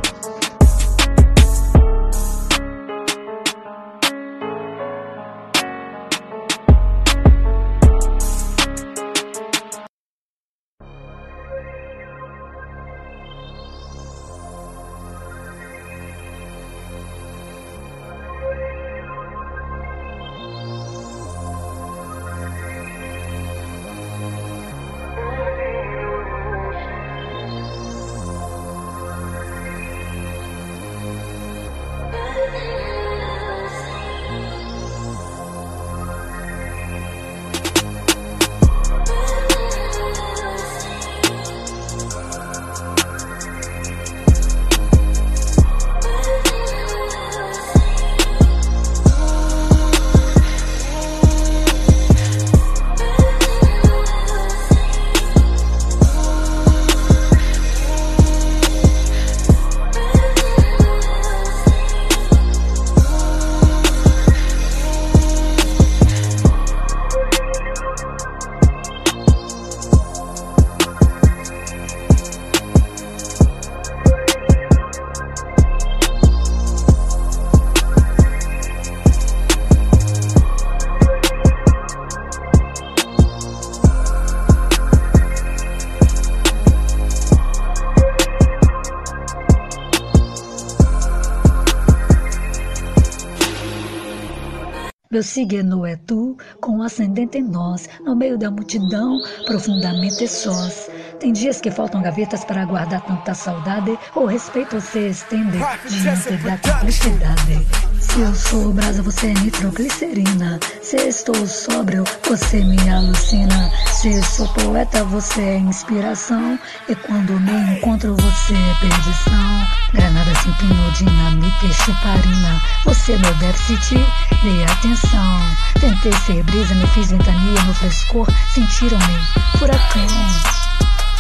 [95.23, 100.89] Signo é tu, com o ascendente em nós, no meio da multidão, profundamente sós.
[101.21, 106.57] Tem dias que faltam gavetas para guardar tanta saudade, o respeito se estende diante da
[106.57, 107.67] cumplicidade.
[108.01, 110.59] Se eu sou brasa, você é nitroglicerina.
[110.81, 113.71] Se estou sóbrio, você me alucina.
[113.93, 116.59] Se sou poeta, você é inspiração.
[116.89, 119.67] E quando me encontro, você é perdição.
[119.93, 122.63] Granada sem pino, dinamite, chuparina.
[122.87, 123.97] Você é meu déficit,
[124.43, 125.41] dê atenção.
[125.79, 128.27] Tentei ser brisa, me fiz ventania no frescor.
[128.55, 130.60] Sentiram-me furacão.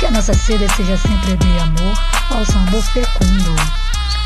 [0.00, 1.94] Que a nossa sede seja sempre de amor,
[2.30, 3.54] ao amor fecundo.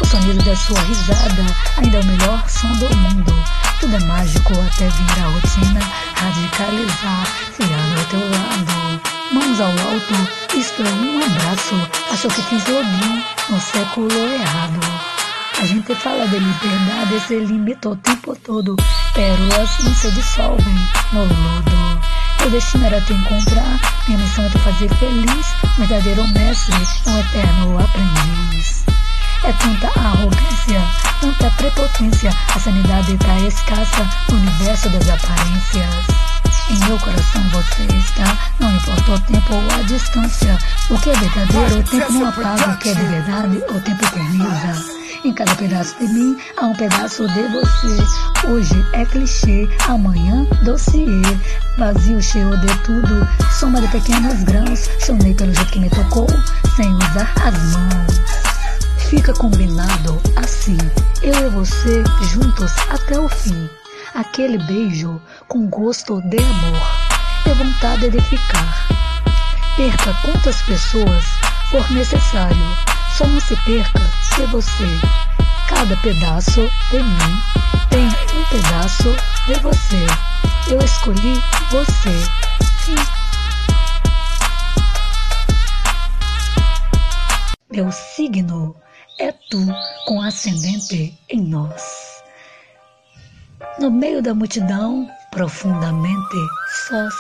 [0.00, 1.44] O sonido da sua risada
[1.76, 3.34] ainda é o melhor som do mundo.
[3.80, 5.80] Tudo é mágico até vir a rotina,
[6.14, 9.00] radicalizar, fiar ao teu lado.
[9.32, 11.74] Mãos ao alto, isto é um abraço.
[12.12, 14.80] Achou que fiz login no século errado.
[15.60, 18.76] A gente fala de liberdade, se limita o tempo todo.
[19.12, 20.75] Pérolas não se dissolvem
[21.12, 21.93] no lodo.
[22.44, 25.46] Meu destino era te encontrar, minha missão é te fazer feliz.
[25.78, 26.74] Verdadeiro mestre,
[27.06, 28.84] um eterno aprendiz.
[29.44, 30.84] É tanta arrogância,
[31.22, 36.04] tanta prepotência, a sanidade tá escassa no universo das aparências.
[36.68, 40.58] Em meu coração você está, não importa o tempo ou a distância.
[40.90, 42.72] O que é verdadeiro, o tempo não apaga.
[42.72, 45.04] O que é de verdade, o tempo eterniza.
[45.25, 48.46] Em cada pedaço de mim há um pedaço de você.
[48.46, 51.22] Hoje é clichê, amanhã dossiê.
[51.79, 53.27] Vazio, cheio de tudo,
[53.58, 54.81] soma de pequenos grãos.
[55.00, 56.27] Sonhei pelo jeito que me tocou,
[56.77, 58.20] sem usar as mãos.
[59.08, 60.77] Fica combinado assim,
[61.22, 63.70] eu e você juntos até o fim.
[64.14, 65.18] Aquele beijo
[65.48, 66.83] com gosto de amor
[67.46, 68.88] e vontade de ficar.
[69.75, 71.25] Perca quantas pessoas
[71.70, 72.77] for necessário,
[73.17, 74.00] só não se perca
[74.35, 75.00] de você.
[75.69, 77.42] Cada pedaço de mim
[77.88, 79.15] tem um pedaço
[79.46, 80.06] de você.
[80.69, 81.40] Eu escolhi
[81.71, 82.25] você.
[82.85, 82.94] Sim.
[87.71, 88.75] Meu signo
[89.21, 89.65] é tu
[90.06, 92.23] com ascendente em nós.
[93.79, 96.37] No meio da multidão, profundamente
[96.88, 97.15] sós.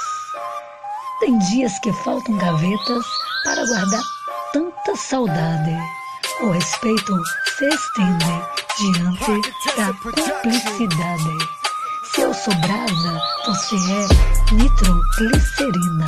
[1.20, 3.04] Tem dias que faltam gavetas
[3.44, 4.13] para guardar
[4.54, 5.76] tanta saudade.
[6.40, 7.20] O respeito
[7.58, 8.42] se estende
[8.78, 11.38] diante da cumplicidade.
[12.04, 16.04] Se eu sou brasa, você é nitroglicerina.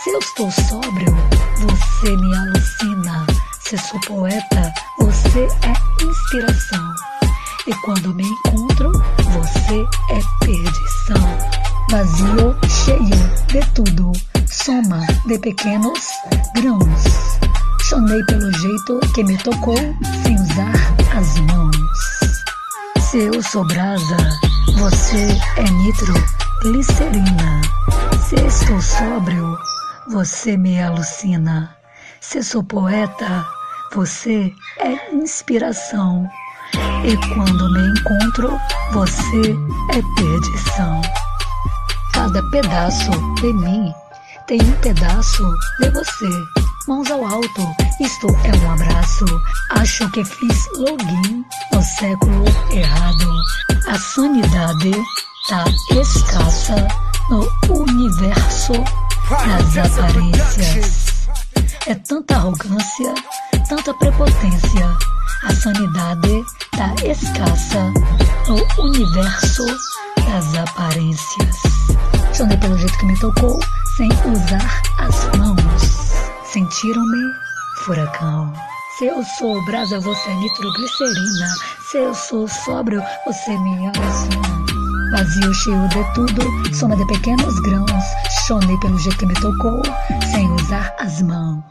[0.00, 1.12] Se eu estou sóbrio,
[1.58, 3.26] você me alucina.
[3.58, 6.94] Se sou poeta, você é inspiração.
[7.66, 11.38] E quando me encontro, você é perdição.
[11.90, 13.08] Vazio, cheio
[13.48, 14.12] de tudo,
[14.46, 16.00] soma de pequenos
[16.54, 17.31] grãos.
[17.92, 19.76] Chonei pelo jeito que me tocou,
[20.22, 20.72] sem usar
[21.14, 21.76] as mãos.
[22.98, 24.16] Se eu sou brasa,
[24.78, 27.60] você é nitroglicerina.
[28.18, 29.58] Se estou sóbrio,
[30.08, 31.76] você me alucina.
[32.22, 33.46] Se sou poeta,
[33.94, 36.26] você é inspiração.
[37.04, 38.58] E quando me encontro,
[38.92, 39.54] você
[39.90, 41.02] é perdição.
[42.14, 43.10] Cada pedaço
[43.42, 43.92] de mim
[44.46, 45.44] tem um pedaço
[45.78, 46.61] de você.
[46.88, 47.62] Mãos ao alto,
[48.00, 49.24] isto é um abraço.
[49.70, 53.42] Acho que fiz login no século errado.
[53.86, 54.90] A sanidade
[55.48, 56.88] tá escassa
[57.30, 58.72] no universo
[59.46, 61.28] das aparências.
[61.86, 63.14] É tanta arrogância,
[63.68, 64.98] tanta prepotência.
[65.44, 67.92] A sanidade tá escassa
[68.48, 69.66] no universo
[70.26, 71.56] das aparências.
[72.34, 73.60] Chorei pelo jeito que me tocou,
[73.96, 75.61] sem usar as mãos.
[76.52, 77.34] Sentiram-me
[77.78, 78.52] furacão.
[78.98, 81.48] Se eu sou brasa, você é nitroglicerina.
[81.90, 84.62] Se eu sou sóbrio, você me alucina.
[85.12, 88.04] Vazio cheio de tudo, soma de pequenos grãos.
[88.46, 89.82] Chonei pelo jeito que me tocou,
[90.30, 91.64] sem usar as mãos.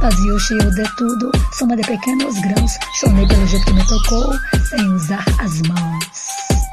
[0.00, 2.78] Vazio cheio de tudo, soma de pequenos grãos.
[2.94, 4.32] Chonei pelo jeito que me tocou,
[4.70, 6.67] sem usar as mãos.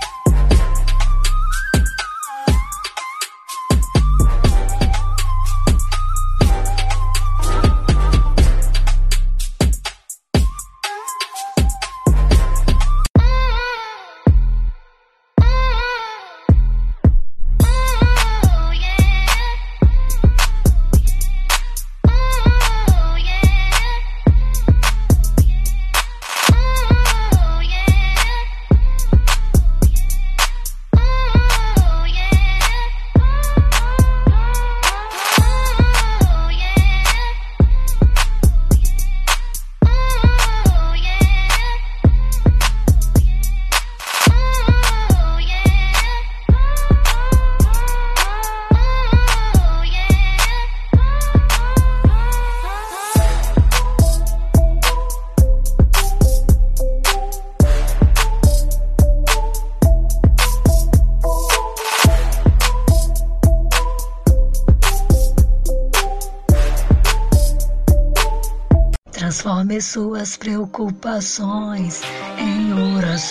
[69.86, 72.02] Suas preocupações
[72.38, 73.26] em orações.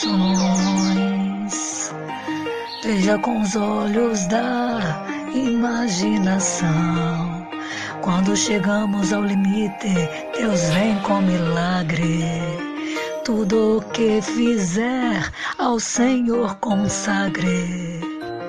[2.82, 6.64] Veja com os olhos da imaginação.
[8.02, 9.94] Quando chegamos ao limite,
[10.36, 12.22] Deus vem com milagre.
[13.24, 18.00] Tudo o que fizer ao Senhor consagre.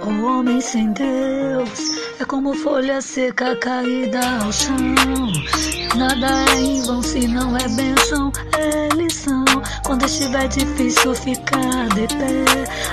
[0.06, 1.80] O homem sem Deus
[2.20, 5.85] é como folha seca caída ao chão.
[5.98, 9.46] Nada é em vão se não é benção, é lição.
[9.86, 12.44] Quando estiver difícil ficar de pé,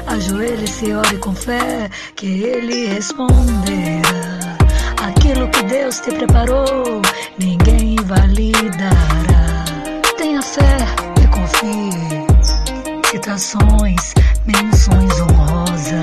[0.06, 4.56] ajoelhe-se, ore com fé, que Ele responderá.
[5.02, 7.02] Aquilo que Deus te preparou,
[7.38, 9.64] ninguém invalidará.
[10.16, 10.76] Tenha fé
[11.20, 12.26] e confie.
[13.10, 14.14] Citações,
[14.46, 16.02] menções honrosas.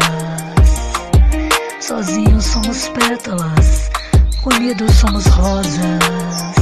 [1.79, 3.89] Sozinhos somos pétalas,
[4.45, 6.58] unidos somos rosas.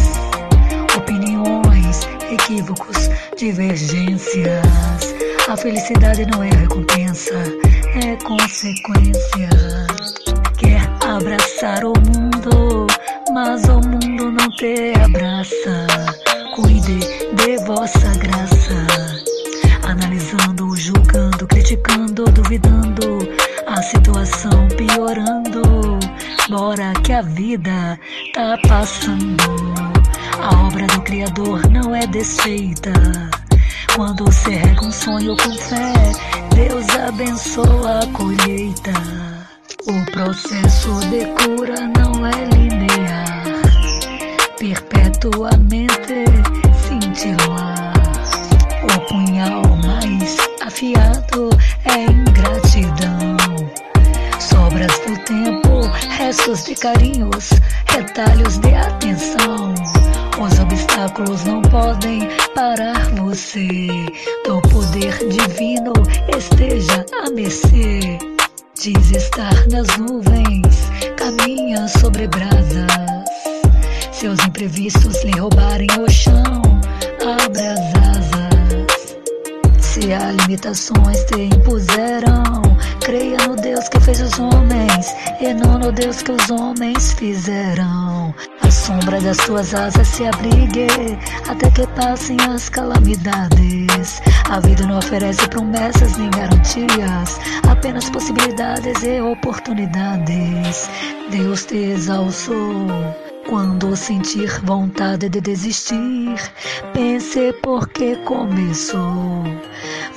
[0.97, 5.15] Opiniões, equívocos, divergências.
[5.47, 7.35] A felicidade não é recompensa,
[8.01, 9.49] é consequência.
[10.57, 12.87] Quer abraçar o mundo,
[13.31, 15.85] mas o mundo não te abraça.
[16.55, 18.73] Cuide de vossa graça.
[19.83, 23.19] Analisando, julgando, criticando, duvidando,
[23.67, 25.61] a situação piorando.
[26.49, 27.99] Bora que a vida
[28.33, 29.96] tá passando.
[30.41, 32.93] A obra do Criador não é desfeita.
[33.95, 35.93] Quando você rega um sonho com fé,
[36.55, 38.93] Deus abençoa a colheita.
[39.87, 43.43] O processo de cura não é linear,
[44.59, 46.25] perpetuamente
[46.87, 47.93] cintilar.
[48.83, 51.49] O punhal mais afiado
[51.85, 53.37] é ingratidão.
[54.39, 57.49] Sobras do tempo, restos de carinhos,
[57.87, 59.73] retalhos de atenção.
[60.39, 63.87] Os obstáculos não podem parar você.
[64.45, 65.93] Do poder divino
[66.37, 68.19] esteja a mercê.
[68.79, 73.25] Diz estar nas nuvens, caminha sobre brasas.
[74.11, 76.61] Seus imprevistos lhe roubarem o chão,
[77.21, 77.79] abra as
[78.17, 79.17] asas.
[79.79, 82.61] Se há limitações te impuseram,
[83.07, 88.35] creia no Deus que fez os homens e não no Deus que os homens fizeram.
[88.61, 90.87] A sombra das tuas asas se abrigue
[91.47, 94.21] até que passem as calamidades.
[94.49, 97.39] A vida não oferece promessas nem garantias,
[97.71, 100.89] apenas possibilidades e oportunidades.
[101.31, 103.26] Deus te exalçou.
[103.47, 106.35] Quando sentir vontade de desistir,
[106.93, 109.43] pense porque começou.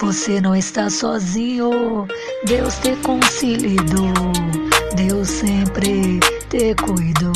[0.00, 2.08] Você não está sozinho,
[2.44, 4.32] Deus te conciliou,
[4.96, 6.18] Deus sempre
[6.48, 7.30] te cuidou.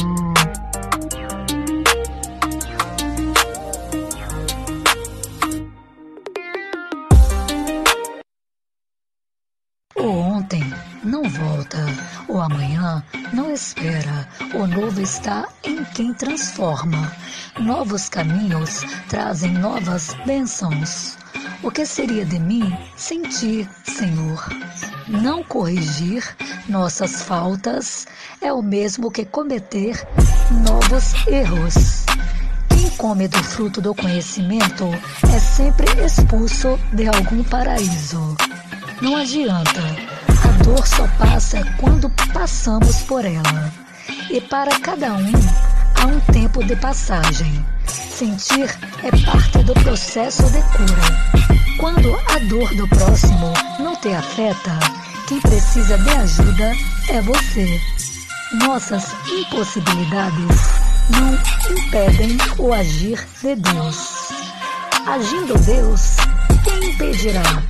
[9.97, 10.65] O ontem
[11.05, 11.87] não volta,
[12.29, 15.49] o amanhã não espera, o novo está
[15.87, 17.13] quem transforma.
[17.59, 21.17] Novos caminhos trazem novas bênçãos.
[21.63, 24.49] O que seria de mim sem ti, Senhor?
[25.09, 26.25] Não corrigir
[26.69, 28.07] nossas faltas
[28.41, 30.07] é o mesmo que cometer
[30.67, 32.05] novos erros.
[32.69, 34.85] Quem come do fruto do conhecimento
[35.35, 38.37] é sempre expulso de algum paraíso.
[39.01, 39.81] Não adianta,
[40.29, 43.73] a dor só passa quando passamos por ela.
[44.31, 45.33] E para cada um
[46.05, 47.65] há um tempo de passagem.
[47.87, 48.71] Sentir
[49.03, 51.77] é parte do processo de cura.
[51.79, 54.79] Quando a dor do próximo não te afeta,
[55.27, 56.73] quem precisa de ajuda
[57.09, 57.81] é você.
[58.67, 60.57] Nossas impossibilidades
[61.11, 61.35] não
[61.77, 64.29] impedem o agir de Deus.
[65.07, 66.17] Agindo Deus,
[66.63, 67.63] quem impedirá?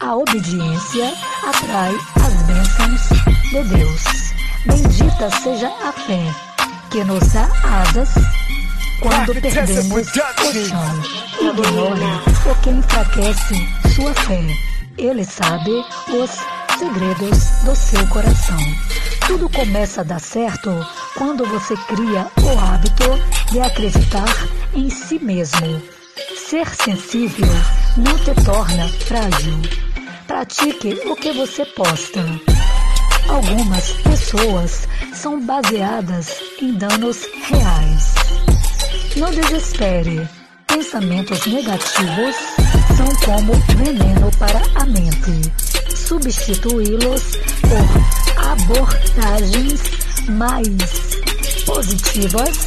[0.00, 1.12] A obediência
[1.46, 1.94] atrai
[2.24, 4.04] as bênçãos de Deus.
[4.66, 6.49] Bendita seja a fé
[6.90, 8.10] que nos dá asas
[9.00, 11.02] quando perdemos o chão.
[11.40, 13.54] Ignore o que enfraquece
[13.94, 14.40] sua fé.
[14.98, 15.70] Ele sabe
[16.08, 16.30] os
[16.78, 18.58] segredos do seu coração.
[19.26, 20.70] Tudo começa a dar certo
[21.16, 25.80] quando você cria o hábito de acreditar em si mesmo.
[26.36, 27.48] Ser sensível
[27.96, 29.54] não te torna frágil.
[30.26, 32.20] Pratique o que você posta.
[33.30, 38.14] Algumas pessoas são baseadas em danos reais.
[39.16, 40.28] Não desespere.
[40.66, 42.36] Pensamentos negativos
[42.96, 45.52] são como veneno para a mente.
[45.94, 47.22] Substituí-los
[47.62, 49.80] por abordagens
[50.28, 50.66] mais
[51.64, 52.66] positivas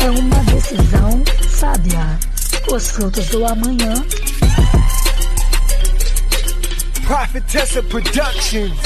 [0.00, 2.18] é uma decisão sábia.
[2.72, 3.94] Os frutos do amanhã
[7.08, 8.76] Prophetessa Productions.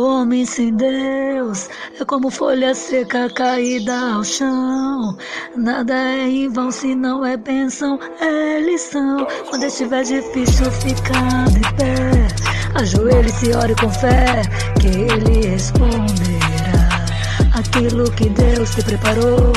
[0.00, 1.68] Homem sem Deus
[2.00, 5.16] é como folha seca caída ao chão.
[5.56, 9.24] Nada é em vão se não é bênção, é lição.
[9.48, 12.26] Quando estiver difícil ficar de pé,
[12.74, 14.42] ajoelhe-se e ore com fé,
[14.80, 17.06] que Ele responderá.
[17.54, 19.52] Aquilo que Deus te preparou,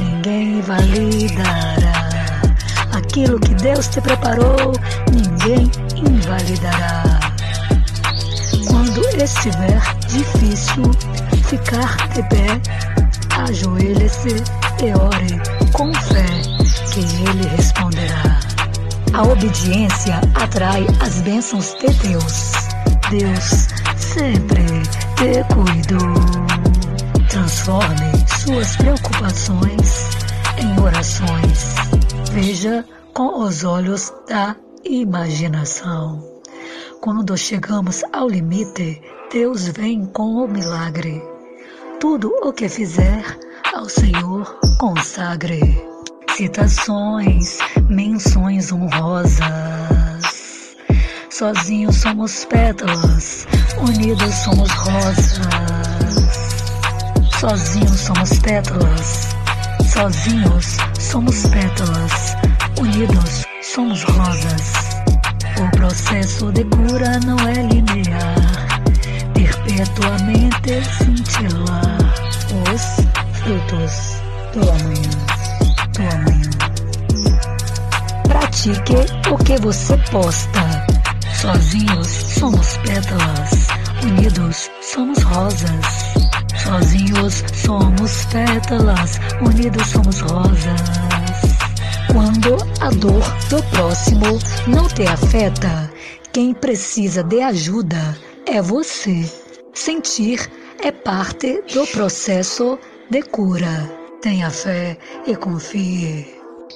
[0.00, 1.89] ninguém invalidará.
[3.10, 4.72] Aquilo que Deus te preparou,
[5.10, 7.02] ninguém invalidará.
[8.68, 10.84] Quando estiver difícil
[11.44, 12.60] ficar de pé,
[13.36, 14.36] ajoelhe-se
[14.84, 15.42] e ore
[15.72, 16.24] com fé,
[16.94, 18.38] que Ele responderá.
[19.12, 22.52] A obediência atrai as bênçãos de Deus.
[23.10, 24.62] Deus sempre
[25.16, 26.14] te cuidou.
[27.28, 30.10] Transforme suas preocupações
[30.58, 31.89] em orações.
[32.32, 34.54] Veja com os olhos da
[34.84, 36.24] imaginação.
[37.00, 39.02] Quando chegamos ao limite,
[39.32, 41.20] Deus vem com o milagre.
[41.98, 43.24] Tudo o que fizer,
[43.74, 45.60] ao Senhor consagre.
[46.36, 47.58] citações,
[47.88, 49.40] menções honrosas.
[51.28, 53.46] Sozinhos somos pétalas,
[53.78, 55.40] unidos somos rosas.
[57.38, 59.28] Sozinhos somos pétalas,
[59.90, 62.36] sozinhos somos pétalas,
[62.78, 64.72] unidos somos rosas.
[65.58, 68.80] O processo de cura não é linear,
[69.34, 71.98] perpetuamente cintilar
[72.72, 72.82] os
[73.40, 74.22] frutos
[74.54, 75.10] do amanhã,
[75.92, 76.50] do amanhã.
[78.28, 78.94] Pratique
[79.30, 80.86] o que você posta.
[81.40, 83.68] Sozinhos somos pétalas,
[84.02, 86.29] unidos somos rosas.
[86.70, 90.80] Sozinhos somos pétalas, unidos somos rosas.
[92.12, 95.92] Quando a dor do próximo não te afeta,
[96.32, 98.16] quem precisa de ajuda
[98.46, 99.28] é você.
[99.74, 100.48] Sentir
[100.78, 102.78] é parte do processo
[103.10, 103.90] de cura.
[104.22, 104.96] Tenha fé
[105.26, 106.24] e confie.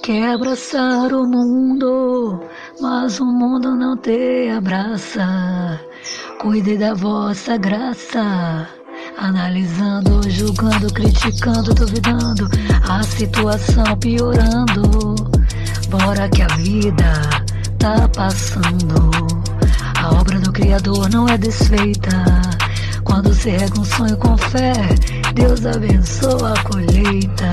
[0.02, 2.40] Quer abraçar o mundo,
[2.80, 5.80] mas o mundo não te abraça.
[6.40, 8.68] Cuide da vossa graça.
[9.16, 12.48] Analisando, julgando, criticando, duvidando,
[12.88, 15.14] a situação piorando.
[15.88, 17.20] Bora que a vida
[17.78, 19.10] tá passando.
[19.96, 22.24] A obra do Criador não é desfeita.
[23.04, 24.72] Quando se rega um sonho com fé,
[25.34, 27.52] Deus abençoa a colheita.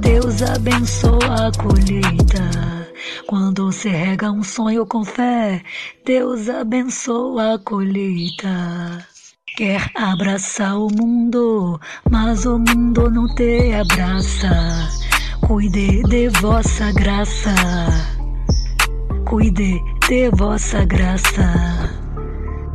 [0.00, 2.86] Deus abençoa a colheita.
[3.26, 5.62] Quando se rega um sonho com fé,
[6.04, 9.15] Deus abençoa a colheita.
[9.56, 11.80] Quer abraçar o mundo,
[12.10, 14.50] mas o mundo não te abraça.
[15.46, 17.54] Cuide de vossa graça.
[19.26, 21.90] Cuide de vossa graça.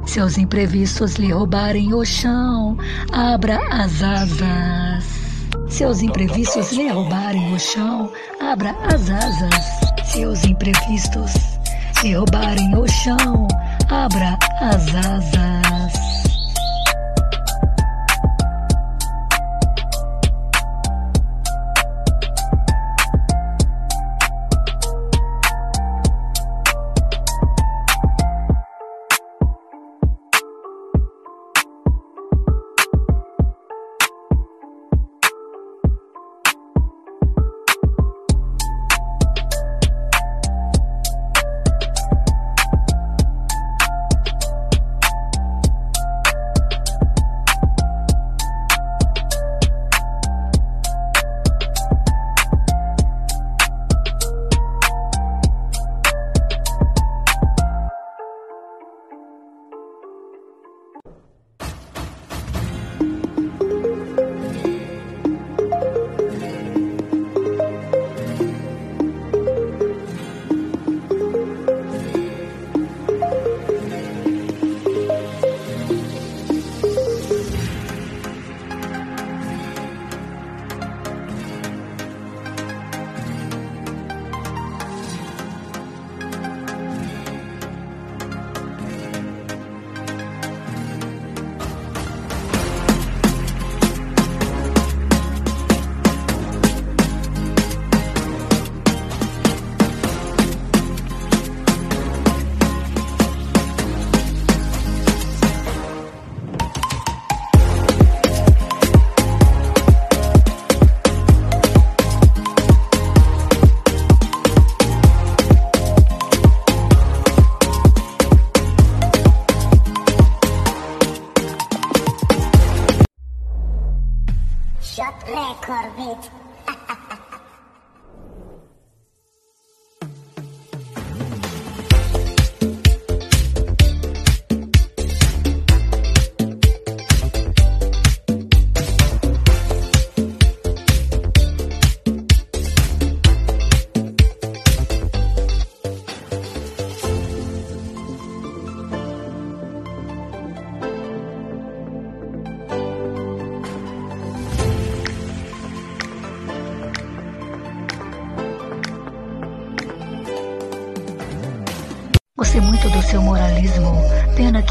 [0.07, 2.75] Se os imprevistos lhe roubarem o chão,
[3.13, 5.05] abra as asas.
[5.69, 8.11] Se os imprevistos lhe roubarem o chão,
[8.41, 10.03] abra as asas.
[10.03, 11.33] Se os imprevistos
[12.01, 13.47] lhe roubarem o chão,
[13.87, 15.60] abra as asas.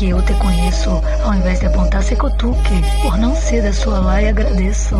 [0.00, 1.02] Que eu te conheço.
[1.22, 2.82] Ao invés de apontar, se cutuque.
[3.02, 4.96] Por não ser da sua laia, agradeço.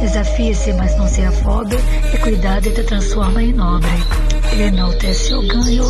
[0.00, 1.76] Desafie-se, mas não se afobe.
[2.14, 3.90] E cuidado te transforma em nobre.
[4.58, 5.84] Enaltece o ganho,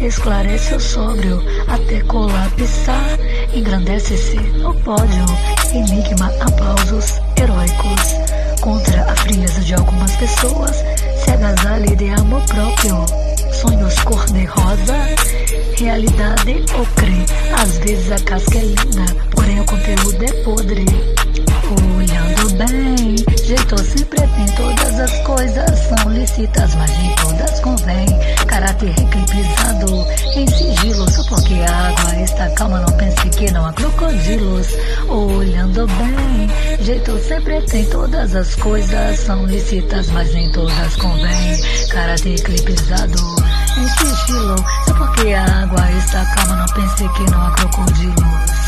[0.00, 1.42] esclarece o sóbrio.
[1.66, 3.18] Até colapsar,
[3.52, 5.26] engrandece-se no pódio.
[5.74, 8.60] Enigma, aplausos heróicos.
[8.60, 10.76] Contra a frieza de algumas pessoas,
[11.24, 13.04] se agasalhe de amor próprio.
[13.52, 14.94] Sonhos cor-de-rosa,
[15.78, 17.26] realidade ocre.
[17.60, 20.84] Às vezes a casca é linda, porém o conteúdo é podre.
[21.96, 28.06] Olhando bem, jeito sempre tem todas as coisas são lícitas, mas nem todas convém.
[28.46, 33.72] Caráter eclipsado em sigilo, só porque a água está calma, não pense que não há
[33.72, 34.68] crocodilos.
[35.08, 41.60] Olhando bem, jeito sempre tem todas as coisas são lícitas, mas nem todas convém.
[41.88, 43.36] Caráter eclipsado
[43.76, 44.56] em sigilo,
[44.86, 48.66] só porque a água está calma, não pense que não há crocodilos.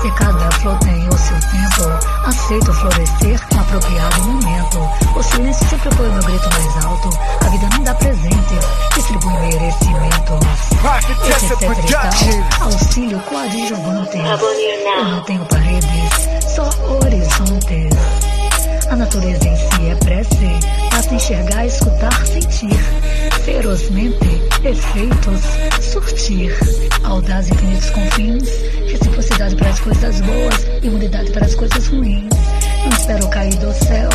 [0.00, 4.78] Se cada flor tem o seu tempo, aceito florescer no apropriado momento.
[5.14, 7.10] O silêncio sempre foi o meu grito mais alto.
[7.44, 8.58] A vida não dá presente,
[8.94, 10.40] distribui merecimentos.
[11.28, 14.14] Esse e tal, auxílio coadjuvantes.
[14.96, 18.39] Eu não tenho paredes, só horizontes.
[18.90, 22.76] A natureza em si é prece, basta enxergar, escutar, sentir.
[23.44, 25.40] Ferozmente, efeitos,
[25.80, 26.52] surtir.
[27.04, 28.48] Audaz infinitos confins,
[28.88, 32.28] reciprocidade para as coisas boas, imunidade para as coisas ruins.
[32.82, 34.10] Não espero cair do céu,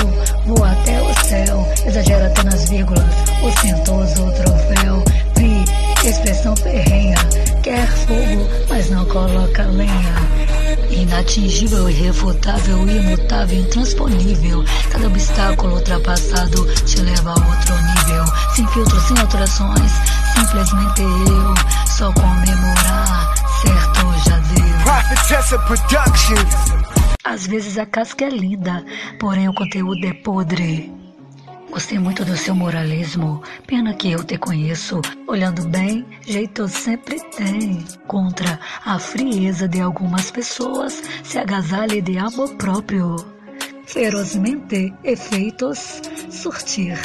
[0.46, 5.04] vou até o céu, exagero até nas vírgulas, ostentoso troféu.
[5.38, 7.16] Vi, expressão ferrenha,
[7.64, 10.35] quer fogo, mas não coloca lenha.
[10.96, 14.64] Inatingível, irrefutável, imutável, intransponível.
[14.92, 18.26] Cada obstáculo ultrapassado te leva a outro nível.
[18.56, 19.92] Sem filtro, sem alterações,
[20.34, 21.54] simplesmente eu.
[21.86, 24.86] Só comemorar, certo já deu.
[27.24, 28.86] Às vezes a casca é linda,
[29.20, 31.05] porém o conteúdo é podre.
[31.76, 33.44] Gostei muito do seu moralismo.
[33.68, 35.02] Pena que eu te conheço.
[35.28, 37.84] Olhando bem, jeito sempre tem.
[38.08, 43.18] Contra a frieza de algumas pessoas, se agasalhe de amor próprio.
[43.86, 46.02] Ferozmente, efeitos,
[46.32, 46.98] surtir.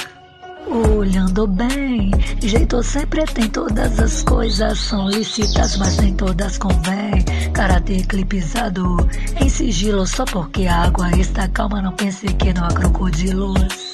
[0.68, 7.24] Olhando bem, jeito sempre tem todas as coisas são lícitas, mas nem todas convém.
[7.52, 8.98] Caráter eclipsado
[9.40, 13.90] em sigilo, só porque a água está calma, não pense que não há crocodilos.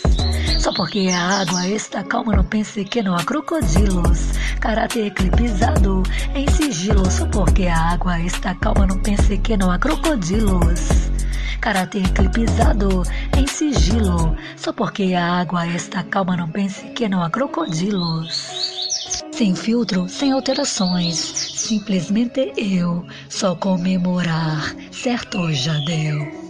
[0.58, 4.32] Só porque a água está calma, não pense que não há crocodilos.
[4.60, 6.02] Caráter eclipsado
[6.34, 10.88] em sigilo, só porque a água está calma, não pense que não há crocodilos.
[11.60, 13.02] Caráter eclipsado
[13.36, 18.74] em sigilo, só porque a água está calma, não pense que não há crocodilos.
[19.32, 26.45] Sem filtro, sem alterações, simplesmente eu, só comemorar, certo já deu.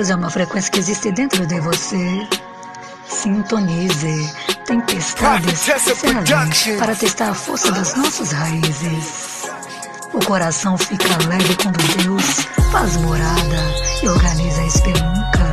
[0.00, 2.26] Deus é uma frequência que existe dentro de você.
[3.06, 4.34] Sintonize.
[4.64, 5.66] Tempestades
[6.78, 9.44] para testar a força das nossas raízes.
[10.14, 12.24] O coração fica leve quando Deus
[12.72, 15.52] faz morada e organiza a espelunca.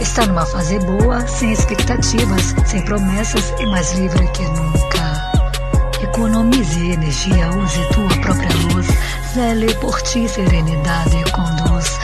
[0.00, 5.30] Está numa fase boa, sem expectativas, sem promessas e mais livre que nunca.
[6.02, 8.86] Economize energia, use tua própria luz.
[9.34, 11.97] Zele por ti, serenidade conduz.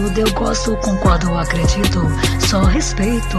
[0.00, 2.00] Tudo eu gosto, concordo acredito.
[2.48, 3.38] Só respeito.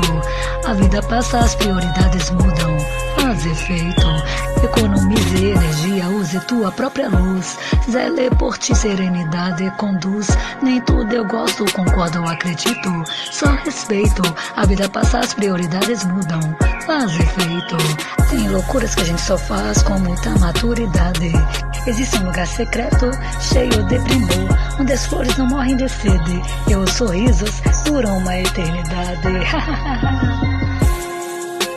[0.64, 2.78] A vida passa, as prioridades mudam.
[3.18, 4.51] Faz efeito.
[4.64, 7.58] Economize energia, use tua própria luz.
[7.90, 10.28] Zele por ti, serenidade conduz.
[10.62, 13.04] Nem tudo eu gosto, concordo ou acredito.
[13.32, 14.22] Só respeito.
[14.56, 16.40] A vida passa, as prioridades mudam.
[16.86, 17.78] Faz efeito.
[18.30, 21.32] Tem loucuras que a gente só faz com muita maturidade.
[21.88, 23.10] Existe um lugar secreto,
[23.40, 28.38] cheio de primor, onde as flores não morrem de sede e os sorrisos duram uma
[28.38, 29.28] eternidade.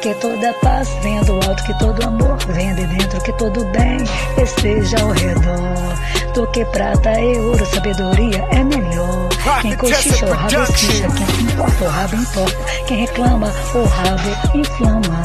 [0.05, 3.97] Que toda paz venha do alto, que todo amor venha de dentro, que todo bem
[4.37, 6.35] esteja ao redor.
[6.35, 9.31] Do que prata e ouro, sabedoria é melhor.
[9.63, 12.57] Quem cochicha, o rabo esquicha, quem se importa, o rabo importa.
[12.87, 15.23] Quem reclama, o rabo inflama.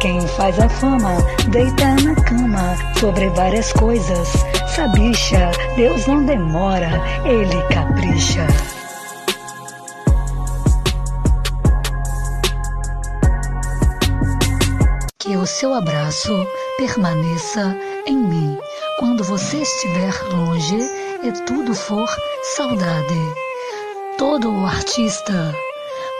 [0.00, 1.16] Quem faz a fama,
[1.48, 4.28] deita na cama sobre várias coisas.
[4.68, 6.92] Sabicha, Deus não demora,
[7.24, 8.46] ele capricha.
[15.42, 16.46] O seu abraço
[16.78, 17.76] permaneça
[18.06, 18.56] em mim
[19.00, 20.78] quando você estiver longe
[21.24, 22.08] e tudo for
[22.56, 23.34] saudade.
[24.16, 25.52] Todo o artista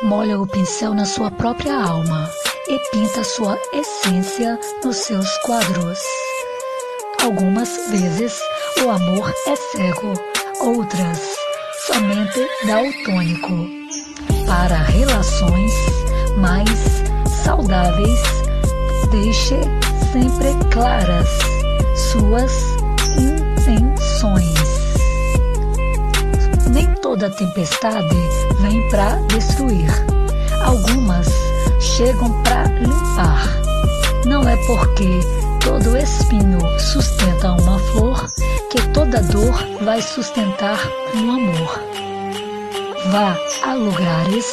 [0.02, 2.28] molha o pincel na sua própria alma
[2.66, 6.00] e pinta sua essência nos seus quadros.
[7.22, 8.36] Algumas vezes
[8.84, 10.14] o amor é cego,
[10.60, 11.20] outras
[11.86, 13.68] somente daltônico.
[14.48, 15.72] Para relações
[16.38, 16.68] mais
[17.44, 18.41] saudáveis,
[19.12, 19.60] deixe
[20.10, 21.28] sempre claras
[21.94, 22.50] suas
[23.18, 24.58] intenções.
[26.70, 28.16] Nem toda tempestade
[28.60, 29.90] vem para destruir.
[30.64, 31.28] Algumas
[31.78, 33.46] chegam para limpar.
[34.24, 35.20] Não é porque
[35.62, 38.32] todo espinho sustenta uma flor
[38.70, 40.78] que toda dor vai sustentar
[41.14, 41.80] um amor.
[43.10, 44.46] Vá a lugares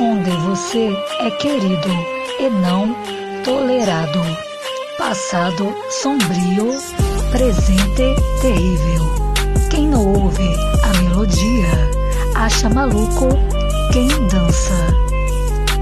[0.00, 1.90] onde você é querido
[2.40, 4.20] e não tolerado.
[4.98, 6.78] Passado sombrio,
[7.30, 9.02] presente terrível.
[9.70, 10.48] Quem não ouve
[10.82, 11.90] a melodia
[12.34, 13.28] acha maluco
[13.92, 14.86] quem dança.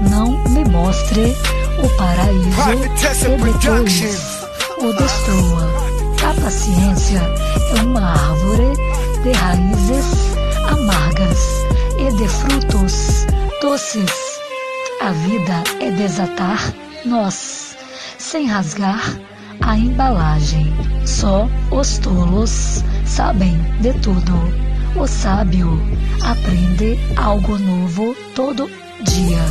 [0.09, 1.35] Não me mostre
[1.83, 4.41] o paraíso e depois
[4.79, 5.69] o destrua.
[6.27, 7.21] A paciência
[7.77, 8.73] é uma árvore
[9.23, 10.35] de raízes
[10.67, 11.39] amargas
[11.99, 13.25] e de frutos
[13.61, 14.31] doces.
[15.01, 16.73] A vida é desatar
[17.05, 17.75] nós,
[18.17, 19.19] sem rasgar
[19.61, 20.73] a embalagem.
[21.05, 24.33] Só os tolos sabem de tudo.
[24.95, 25.81] O sábio
[26.23, 28.69] aprende algo novo todo
[29.03, 29.43] dia.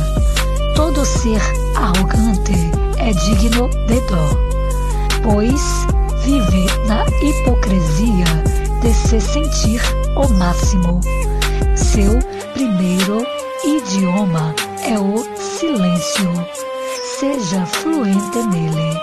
[0.75, 1.41] Todo ser
[1.75, 2.53] arrogante
[2.97, 4.29] é digno de dó,
[5.23, 5.61] pois
[6.23, 8.25] vive na hipocrisia
[8.81, 9.81] de se sentir
[10.15, 11.01] o máximo.
[11.75, 12.19] Seu
[12.53, 13.25] primeiro
[13.63, 16.70] idioma é o silêncio.
[17.21, 18.99] Seja fluente nele.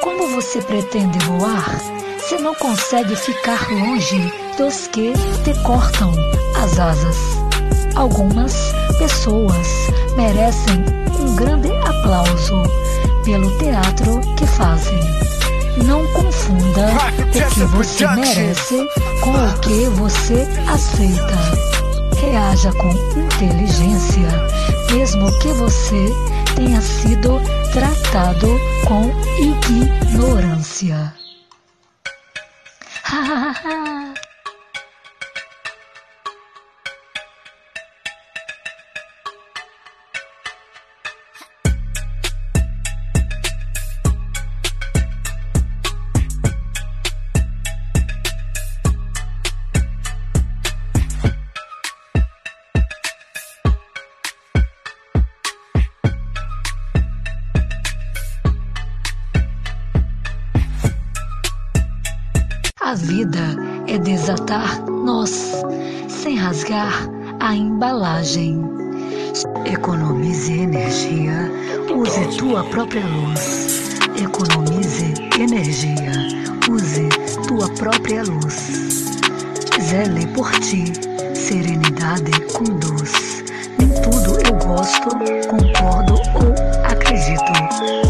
[0.00, 1.78] Como você pretende voar
[2.26, 5.12] se não consegue ficar longe dos que
[5.44, 6.14] te cortam
[6.56, 7.18] as asas?
[7.94, 8.54] Algumas
[8.96, 9.66] pessoas
[10.16, 10.82] merecem
[11.20, 12.62] um grande aplauso
[13.22, 14.98] pelo teatro que fazem.
[15.84, 16.88] Não confunda
[17.20, 18.78] o que você merece
[19.20, 21.36] com o que você aceita.
[22.18, 22.88] Reaja com
[23.20, 24.28] inteligência,
[24.90, 27.40] mesmo que você tenha sido
[27.72, 28.48] tratado
[28.86, 31.14] com ignorância.
[33.12, 33.81] A
[72.72, 73.98] própria luz.
[74.16, 76.12] Economize energia,
[76.70, 77.06] use
[77.46, 79.04] tua própria luz.
[79.78, 80.90] Zele por ti,
[81.34, 83.44] serenidade conduz.
[83.78, 85.10] Nem tudo eu gosto,
[85.50, 86.54] concordo ou
[86.90, 87.52] acredito.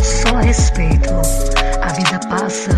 [0.01, 1.11] Só respeito.
[1.83, 2.71] A vida passa,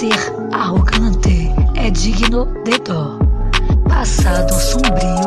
[0.00, 3.18] ser arrogante é digno de dó.
[3.86, 5.19] Passado sombrio,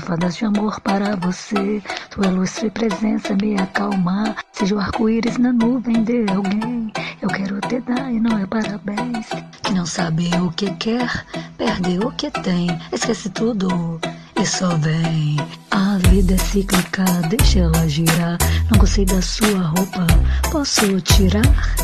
[0.00, 4.34] Borrifadas de amor para você, tua ilustre presença me acalma.
[4.50, 6.90] Seja o arco-íris na nuvem de alguém,
[7.20, 9.26] eu quero te dar e não é parabéns.
[9.62, 11.26] Que não sabe o que quer,
[11.58, 14.00] perde o que tem, esquece tudo.
[14.40, 15.36] E só vem,
[15.70, 18.38] a vida é cíclica, deixa ela girar.
[18.70, 20.06] Não gostei da sua roupa,
[20.50, 21.74] posso tirar?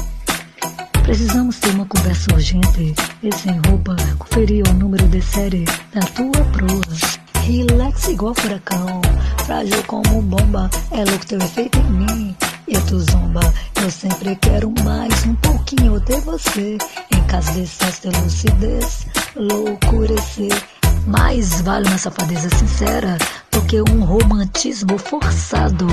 [1.02, 6.44] Precisamos ter uma conversa urgente e sem roupa, conferir o número de série da tua
[6.52, 7.25] proa.
[7.46, 9.00] Relax igual furacão,
[9.44, 12.36] frágil como bomba, é louco teu efeito em mim.
[12.66, 13.40] E tu zomba,
[13.80, 16.76] eu sempre quero mais um pouquinho de você.
[17.12, 20.75] Em caso de de lucidez, loucurecer.
[21.06, 23.16] Mais vale uma safadeza sincera
[23.52, 25.86] do que um romantismo forçado.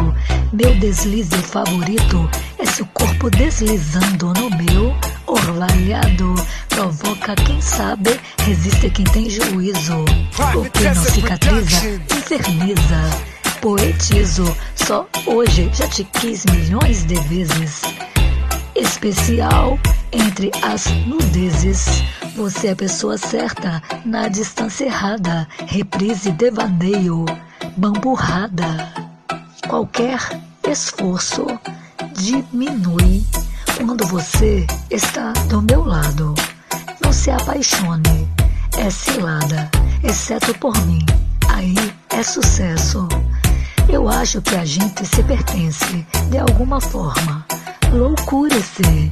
[0.52, 4.96] Meu deslize favorito é seu corpo deslizando no meu
[5.28, 6.34] orvalhado.
[6.68, 10.04] Provoca quem sabe, resiste quem tem juízo.
[10.56, 13.34] O que não cicatriza, inferniza.
[13.62, 17.82] Poetizo, só hoje já te quis milhões de vezes.
[18.76, 19.80] Especial
[20.12, 22.04] entre as nudezes.
[22.36, 25.48] Você é a pessoa certa na distância errada.
[25.68, 27.26] Reprise devaneio,
[27.78, 28.92] bamburrada.
[29.68, 30.20] Qualquer
[30.68, 31.46] esforço
[32.16, 33.24] diminui
[33.78, 36.34] quando você está do meu lado.
[37.04, 38.28] Não se apaixone,
[38.78, 39.70] é cilada,
[40.04, 41.06] exceto por mim.
[41.50, 41.76] Aí
[42.10, 43.08] é sucesso.
[43.88, 47.46] Eu acho que a gente se pertence de alguma forma.
[47.92, 49.12] Loucura-se.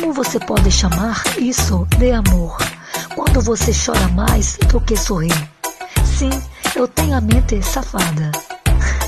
[0.00, 2.56] Como você pode chamar isso de amor
[3.16, 5.28] quando você chora mais do que sorri?
[6.04, 6.30] Sim,
[6.76, 8.30] eu tenho a mente safada.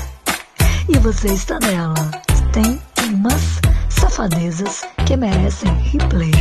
[0.89, 2.11] e você está nela.
[2.51, 6.33] Tem umas safadezas que merecem replay.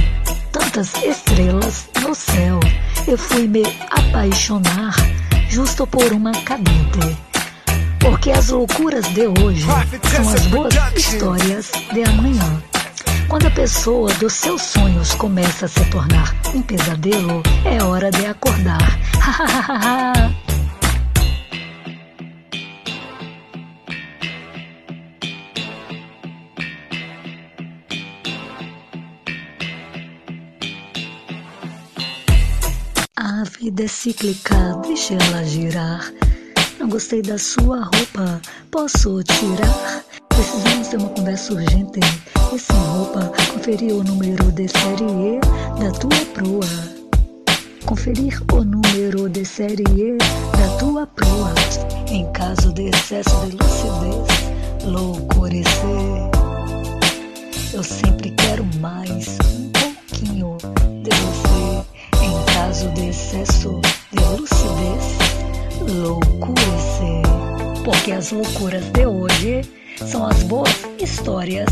[0.51, 2.59] Tantas estrelas no céu.
[3.07, 4.97] Eu fui me apaixonar
[5.49, 7.17] justo por uma cadente.
[8.01, 9.65] Porque as loucuras de hoje
[10.11, 12.70] são as boas histórias de amanhã.
[13.31, 18.27] Quando a pessoa dos seus sonhos começa a se tornar um pesadelo, é hora de
[18.27, 18.81] acordar.
[33.17, 36.13] a vida é cíclica, deixe ela girar.
[36.81, 40.03] Não gostei da sua roupa, posso tirar?
[40.41, 42.01] Precisamos ter uma conversa urgente.
[42.55, 45.39] E sem roupa, conferir o número de série
[45.79, 46.67] da tua proa.
[47.85, 51.53] Conferir o número de série da tua proa.
[52.09, 55.69] Em caso de excesso de lucidez, loucurecer.
[57.75, 60.57] Eu sempre quero mais, um pouquinho
[61.03, 62.25] de você.
[62.25, 63.79] Em caso de excesso
[64.11, 65.19] de lucidez,
[66.03, 67.85] loucurecer.
[67.85, 71.69] Porque as loucuras de hoje são as boas histórias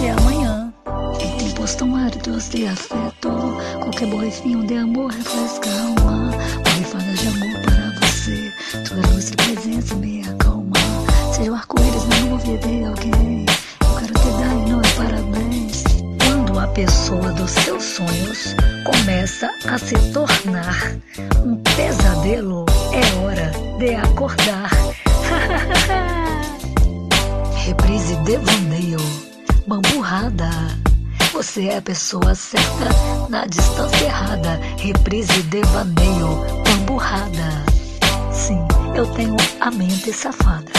[0.00, 0.72] de amanhã.
[1.20, 3.30] Em tempos tão áridos de afeto,
[3.80, 6.30] qualquer borrifinho de amor refresca a alma.
[6.64, 8.52] Borrifadas de amor para você,
[8.86, 10.72] tua ilustre presença me acalma.
[11.32, 13.46] Seja o arco-íris na nuvem de alguém.
[13.80, 15.84] Eu quero te dar inúmeros parabéns.
[16.24, 18.54] Quando a pessoa dos seus sonhos
[18.84, 20.96] começa a se tornar
[21.44, 24.70] um pesadelo, é hora de acordar.
[27.64, 28.98] Reprise devaneio,
[29.68, 30.50] bamburrada.
[31.32, 32.88] Você é a pessoa certa
[33.28, 34.60] na distância errada.
[34.78, 37.64] Reprise devaneio, bamburrada.
[38.32, 38.58] Sim,
[38.96, 40.72] eu tenho a mente safada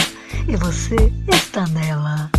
[0.46, 0.98] e você
[1.30, 2.30] está nela.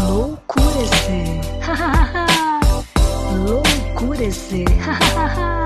[0.00, 1.40] Loucurecer,
[3.46, 4.66] loucurecer.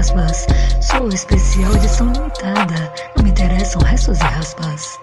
[0.00, 0.46] aspas.
[0.80, 2.92] Sou especial, edição limitada.
[3.16, 4.98] Não me interessam restos e raspas.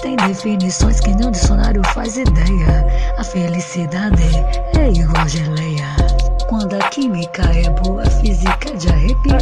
[0.00, 2.86] Tem definições que o dicionário faz ideia.
[3.18, 4.22] A felicidade
[4.76, 5.86] é igual geleia.
[6.48, 9.40] Quando a química é boa, a física é de arrepiar.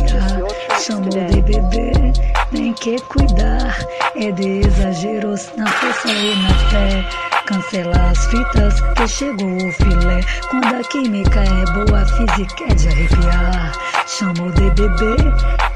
[0.79, 2.13] Chamo de bebê,
[2.51, 3.79] tem que cuidar.
[4.17, 7.05] É de exageros na força e na fé.
[7.47, 10.21] Cancela as fitas que chegou o filé.
[10.51, 13.73] Quando a química é boa, a física é de arrepiar.
[14.19, 15.17] Chamo de bebê,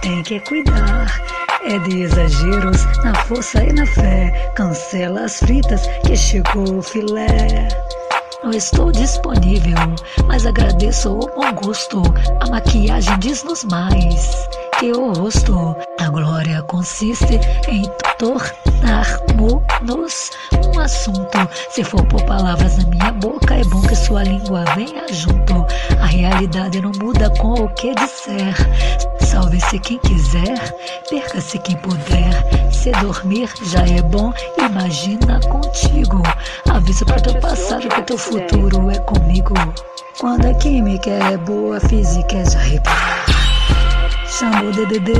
[0.02, 1.06] tem que cuidar.
[1.62, 4.50] É de exageros na força e na fé.
[4.56, 7.68] Cancela as fritas que chegou o filé.
[8.42, 9.78] Não estou disponível,
[10.26, 12.02] mas agradeço o bom gosto.
[12.40, 14.48] A maquiagem diz-nos mais
[14.80, 15.76] que o rosto.
[16.04, 17.82] A glória consiste em
[18.18, 19.62] tornarmos
[20.66, 21.48] um assunto.
[21.70, 25.64] Se for por palavras na minha boca, é bom que sua língua venha junto.
[25.98, 28.54] A realidade não muda com o que disser.
[29.18, 30.76] Salve-se quem quiser,
[31.08, 32.70] perca-se quem puder.
[32.70, 36.22] Se dormir já é bom, imagina contigo.
[36.68, 39.54] Aviso para teu passado que teu futuro é comigo.
[40.20, 43.24] Quando a química é boa, a física é de arrepiar.
[44.26, 45.12] Chamo de bebê,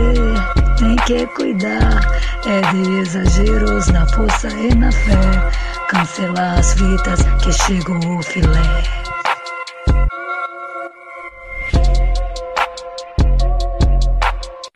[0.76, 2.01] tem que cuidar.
[2.46, 5.51] É de exageros na força e na fé.
[5.88, 8.82] Cancelar as fitas que chegou o filé.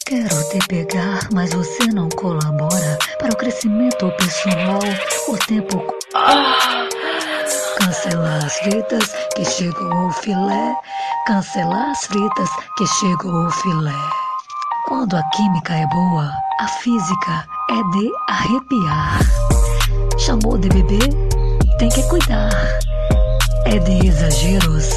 [0.06, 4.80] Quero te pegar, mas você não colabora para o crescimento pessoal.
[5.28, 5.84] O tempo
[7.78, 10.74] cancela as fitas que chegou o filé.
[11.26, 14.27] Cancelar as fritas que chegou o filé.
[14.88, 19.20] Quando a química é boa, a física é de arrepiar.
[20.16, 20.98] Chamou de bebê,
[21.78, 22.48] tem que cuidar.
[23.66, 24.88] É de exageros,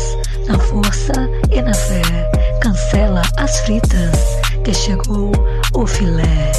[0.48, 2.02] na força e na fé.
[2.62, 4.18] Cancela as fritas,
[4.64, 5.34] que chegou
[5.74, 6.54] o filé.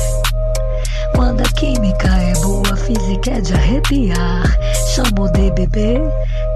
[1.17, 4.59] Quando a química é boa, a física é de arrepiar.
[4.95, 6.03] Chamou de bebê,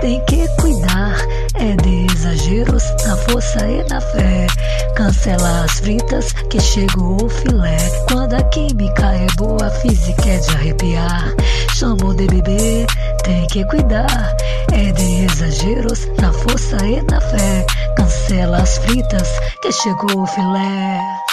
[0.01, 1.17] tem que cuidar.
[1.55, 4.47] É de exageros, na força e na fé.
[4.95, 7.77] Cancela as fritas, que chegou o filé.
[8.11, 11.35] Quando a química é boa, a física é de arrepiar.
[11.75, 12.87] Chamou de bebê,
[13.25, 14.37] tem que cuidar.
[14.73, 17.67] É de exageros, na força e na fé.
[17.97, 19.29] Cancela as fritas,
[19.63, 21.26] que chegou o filé.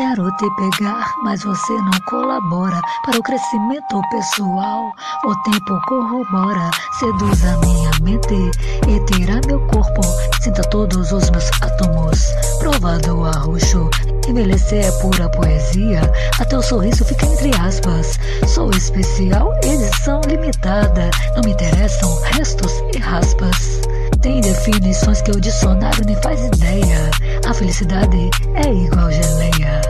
[0.00, 4.90] Quero te pegar, mas você não colabora para o crescimento pessoal.
[5.26, 8.50] O tempo corrobora, seduz a minha mente
[8.88, 10.00] e tira meu corpo.
[10.40, 12.18] Sinta todos os meus átomos,
[12.60, 13.90] provado arroxo.
[14.26, 16.00] Envelhecer é pura poesia,
[16.40, 18.18] até o sorriso fica entre aspas.
[18.48, 21.10] Sou especial, edição limitada.
[21.36, 23.82] Não me interessam restos e raspas.
[24.22, 27.10] Tem definições que o dicionário nem faz ideia.
[27.46, 29.89] A felicidade é igual geleia.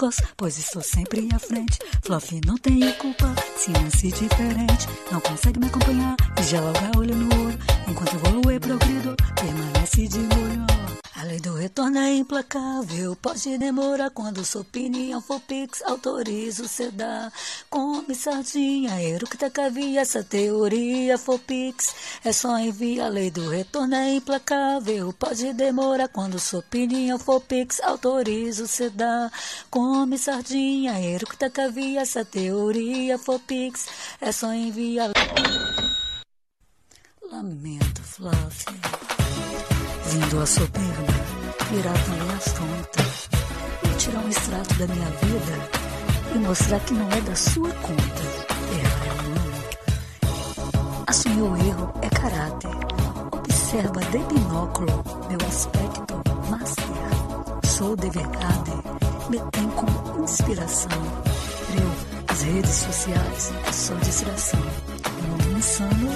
[0.00, 1.78] Costas, pois estou sempre à frente.
[2.02, 4.86] Fluffy não tenho culpa, se nasci diferente.
[5.12, 7.58] Não consegue me acompanhar e já logo olho no olho.
[7.86, 10.99] Enquanto evolui progredo, permanece de molho.
[11.20, 16.90] A lei do retorno é implacável, pode demorar quando sua opinião for pix, autorizo cê
[16.90, 17.30] dá.
[17.68, 21.94] Come sardinha, eructa cavia, essa teoria for pix,
[22.24, 23.08] é só enviar.
[23.08, 28.88] A lei do retorno é implacável, pode demorar quando sua opinião for pix, autorizo cê
[28.88, 29.30] dá.
[29.68, 33.88] Come sardinha, eructa cavia, essa teoria for pix,
[34.22, 35.10] é só enviar.
[37.30, 39.19] Lamento, Fluffy.
[40.10, 41.12] Vindo a soberba,
[41.70, 43.28] virar também as contas.
[43.84, 45.80] E tirar um extrato da minha vida
[46.34, 48.22] e mostrar que não é da sua conta.
[48.72, 49.54] Errar é humano.
[51.06, 52.70] Assumir o erro é caráter.
[53.30, 56.14] Observa de binóculo meu aspecto
[56.50, 57.70] master.
[57.70, 58.72] Sou de verdade,
[59.28, 60.90] me tem como inspiração.
[61.72, 64.60] Eu, as redes sociais, é só distração.
[64.60, 66.10] Mundo insano,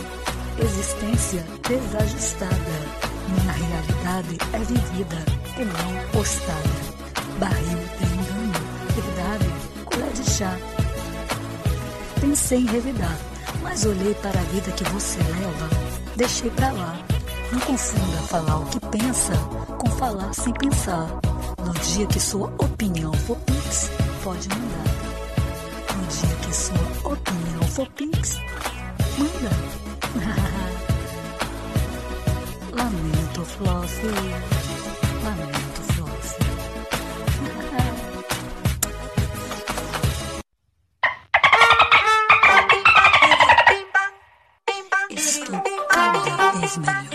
[0.59, 3.14] existência desajustada.
[3.35, 5.25] Minha realidade é vivida
[5.59, 6.95] e não postada.
[7.39, 8.53] Barril de engano,
[8.95, 9.47] verdade,
[9.85, 10.57] colher de chá.
[12.21, 13.19] Pensei em revidar,
[13.63, 15.69] mas olhei para a vida que você leva,
[16.17, 16.97] deixei pra lá.
[17.53, 19.33] Não confunda falar o que pensa
[19.79, 21.07] com falar sem pensar.
[21.65, 23.91] No dia que sua opinião for pix,
[24.23, 24.85] pode mandar.
[25.97, 28.39] No dia que sua opinião for pix,
[29.19, 29.51] manda.
[32.77, 34.09] Lamento, Fluffy.
[35.23, 36.45] Lamento, Fluffy.
[45.11, 47.14] Estou cada vez melhor.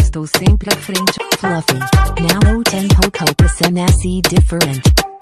[0.00, 1.18] Estou sempre à frente.
[1.38, 1.78] Fluffy.
[2.20, 5.15] Now o tempo copas nasce different.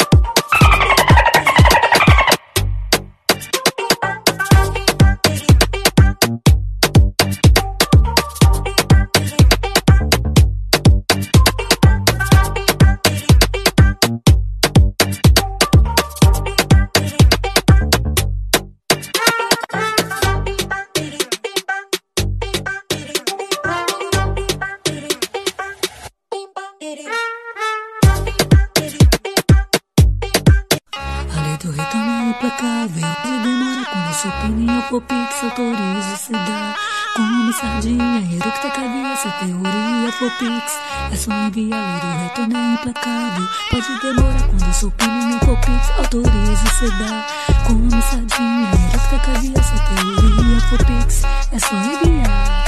[37.55, 40.73] Sardinha, eructa cabeça, teoria for pix.
[41.13, 43.49] É só enviar o retorno é implacável.
[43.71, 47.27] Pode demorar quando sua opinião for pix, autoriza se dá.
[47.67, 51.23] Come sardinha, eructa cabeça, teoria for pix.
[51.53, 52.65] É só enviar.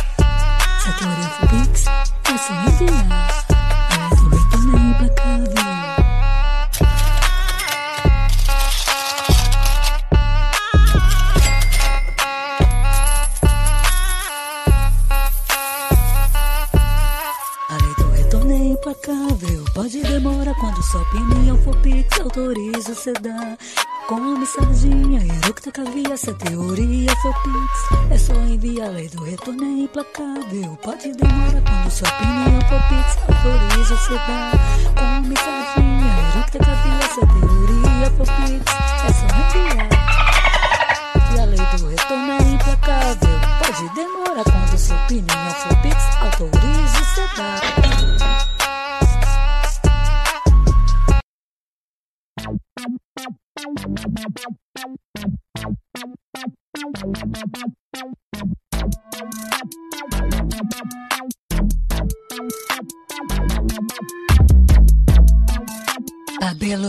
[0.79, 3.07] Se a teoria for pix, é só enviar.
[4.11, 5.76] Mas o retorno é implacável.
[20.77, 23.57] Quando sua opinião for pix, autoriza você dá.
[24.09, 28.11] Come sardinha, eructa caviar, se a teoria for pix.
[28.11, 30.77] É só enviar lei do retorno é implacável.
[30.83, 34.53] Pode demorar quando sua opinião for pix, autoriza você dá.
[34.97, 38.65] Come sardinha, eructa caviar, se a teoria for pix.
[39.05, 39.89] É só enviar.
[41.35, 43.41] E a lei do retorno é implacável.
[43.59, 47.66] Pode demorar quando sua opinião for pix, autoriza você dá.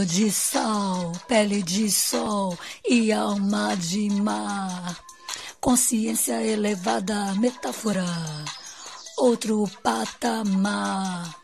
[0.07, 2.57] De sol, pele de sol
[2.87, 4.97] e alma de mar.
[5.59, 8.05] Consciência elevada, metáfora,
[9.17, 11.35] outro patamar.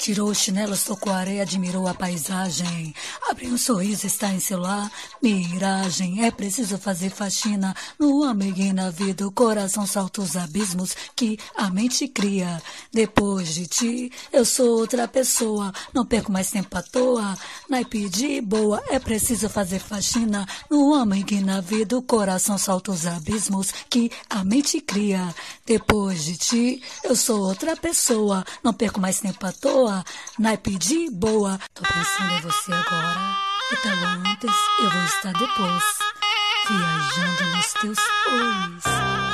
[0.00, 2.94] Tirou os chinelos, tocou a areia, admirou a paisagem.
[3.28, 4.90] Abriu um sorriso, está em seu lar.
[5.22, 8.24] Miragem, é preciso fazer faxina no
[8.56, 9.26] e na vida.
[9.26, 12.62] O coração salta os abismos que a mente cria.
[12.90, 15.70] Depois de ti, eu sou outra pessoa.
[15.92, 17.36] Não perco mais tempo à toa.
[17.68, 20.94] Naipe de boa, é preciso fazer faxina no
[21.30, 21.98] e na vida.
[21.98, 25.34] O coração salta os abismos que a mente cria.
[25.66, 28.42] Depois de ti, eu sou outra pessoa.
[28.64, 29.89] Não perco mais tempo à toa.
[30.38, 31.58] Naipe de boa.
[31.74, 33.20] Tô pensando em você agora.
[33.72, 35.84] E tal antes, eu vou estar depois.
[36.68, 37.98] Viajando nos teus
[38.32, 38.84] ois.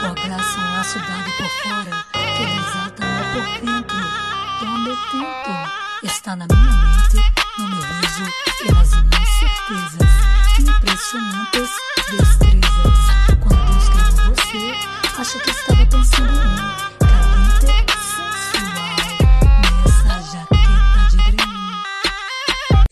[0.02, 2.04] O abraço, um laço dado por fora.
[2.12, 4.02] Que desata amor por dentro.
[4.60, 5.52] Tome tempo.
[6.02, 7.18] Está na minha mente,
[7.58, 8.26] no meu riso
[8.64, 10.12] e nas minhas certezas.
[10.58, 11.70] Impressionantes
[12.10, 12.98] destrezas.
[13.40, 14.64] Quando Deus criou você,
[15.20, 16.95] acho que estava pensando em mim.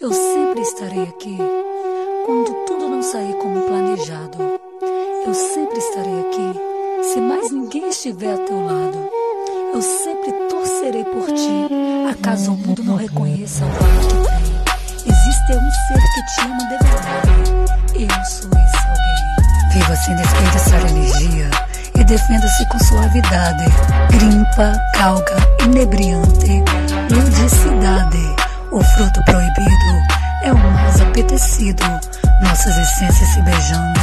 [0.05, 1.39] Eu sempre estarei aqui
[2.27, 4.37] quando tudo não sair como planejado.
[5.27, 6.61] Eu sempre estarei aqui
[7.11, 9.09] se mais ninguém estiver a teu lado.
[9.73, 11.71] Eu sempre torcerei por ti,
[12.11, 15.15] acaso o mundo não reconheça o valor que tem.
[15.15, 17.31] Existe um ser que te ama de verdade.
[17.95, 19.73] Eu sou esse alguém.
[19.73, 21.51] Viva sem desperdiçar energia
[21.99, 23.65] e defenda-se com suavidade.
[24.11, 26.63] Grimpa, calga, inebriante,
[27.11, 28.44] ludicidade.
[28.75, 29.71] O fruto proibido
[30.43, 31.85] é o mais apetecido.
[32.43, 34.01] Nossas essências se beijando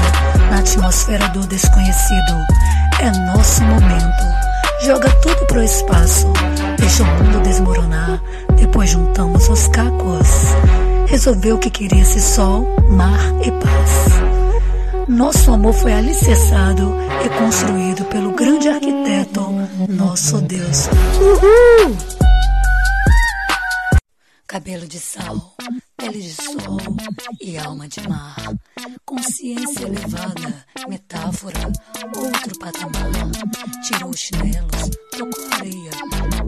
[0.49, 2.31] na atmosfera do desconhecido.
[3.01, 4.23] É nosso momento.
[4.85, 6.25] Joga tudo pro espaço,
[6.79, 8.21] deixa o mundo desmoronar.
[8.55, 10.55] Depois juntamos os cacos.
[11.05, 15.05] Resolveu que queria ser sol, mar e paz.
[15.05, 16.95] Nosso amor foi alicerçado
[17.25, 19.53] e construído pelo grande arquiteto,
[19.89, 20.87] nosso Deus.
[21.19, 22.20] Uhul!
[24.51, 25.55] Cabelo de sal,
[25.95, 26.67] pele de sol
[27.39, 28.35] e alma de mar.
[29.05, 31.71] Consciência elevada, metáfora,
[32.17, 33.09] outro patamar.
[33.81, 35.91] Tirou os chinelos, tocou a areia,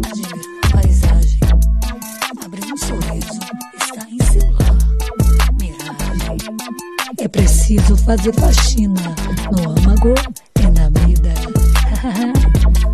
[0.06, 1.40] admirou a paisagem.
[2.44, 3.40] Abriu um sorriso,
[3.82, 4.78] está em seu lar.
[5.62, 6.38] Miragem.
[7.20, 9.16] É preciso fazer faxina
[9.50, 10.14] no âmago
[10.60, 11.34] e na vida.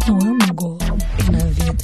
[0.07, 0.77] no âmago
[1.17, 1.83] e na vida.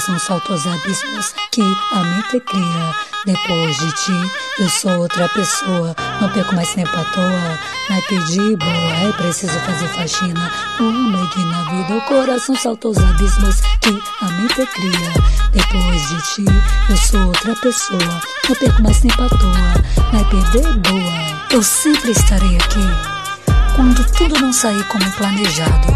[0.00, 2.94] São saltos abismos que a mente cria.
[3.26, 5.94] Depois de ti, eu sou outra pessoa.
[6.22, 7.58] Não perco mais tempo à toa.
[7.90, 10.50] Não pedir boa, é preciso fazer faxina.
[10.80, 13.90] Homem que na vida o coração salta os abismos que
[14.22, 15.12] a mente cria.
[15.52, 16.44] Depois de ti,
[16.88, 18.22] eu sou outra pessoa.
[18.48, 20.12] Não perco mais tempo à toa.
[20.14, 21.46] Não perder boa.
[21.50, 23.76] Eu sempre estarei aqui.
[23.76, 25.94] Quando tudo não sair como planejado.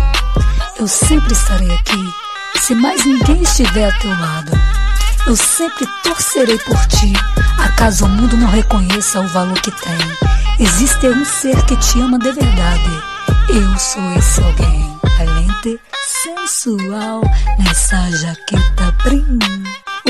[0.78, 2.23] Eu sempre estarei aqui
[2.60, 4.52] se mais ninguém estiver a teu lado,
[5.26, 7.12] eu sempre torcerei por ti.
[7.58, 9.98] Acaso o mundo não reconheça o valor que tem.
[10.58, 13.02] Existe um ser que te ama de verdade.
[13.48, 14.94] Eu sou esse alguém.
[15.18, 15.80] Valente,
[16.22, 17.22] sensual,
[17.58, 19.38] nessa jaqueta tá prim.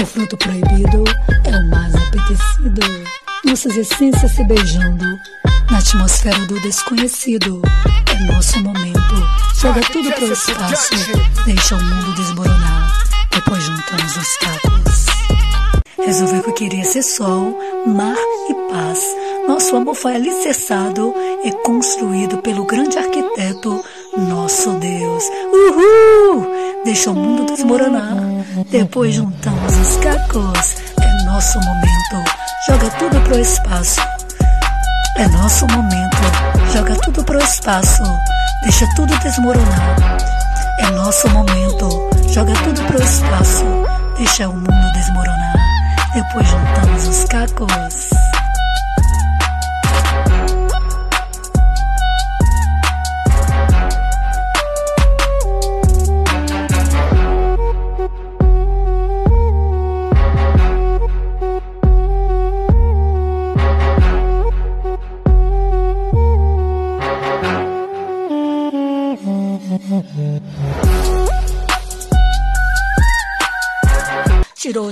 [0.01, 1.05] O fruto proibido
[1.45, 2.81] é o mais apetecido.
[3.45, 5.19] Nossas essências se beijando
[5.71, 7.63] na atmosfera do desconhecido.
[8.15, 9.29] É nosso momento.
[9.61, 10.95] Joga tudo pro espaço,
[11.47, 12.93] deixa o mundo desmoronar,
[13.29, 15.07] depois juntamos os cacos.
[15.99, 17.59] Resolveu que queria ser sol,
[17.89, 18.15] mar
[18.49, 19.01] e paz.
[19.49, 21.13] Nosso amor foi alicerçado
[21.43, 23.85] e construído pelo grande arquiteto,
[24.17, 25.25] nosso Deus.
[25.53, 26.47] Uhul!
[26.85, 28.15] Deixa o mundo desmoronar,
[28.71, 30.77] depois juntamos os cacos.
[31.03, 32.31] É nosso momento,
[32.69, 34.01] joga tudo pro espaço.
[35.17, 36.54] É nosso momento.
[36.75, 38.03] Joga tudo pro espaço,
[38.65, 39.97] deixa tudo desmoronar.
[40.81, 43.65] É nosso momento, joga tudo pro espaço,
[44.17, 45.55] deixa o mundo desmoronar.
[46.13, 48.24] Depois juntamos os cacos.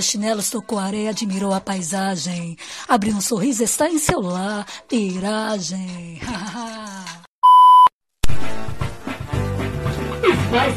[0.03, 2.57] seus chinelos tocou areia, admirou a paisagem.
[2.87, 6.19] Abriu um sorriso, está em seu lar, viragem.
[10.51, 10.69] Vai.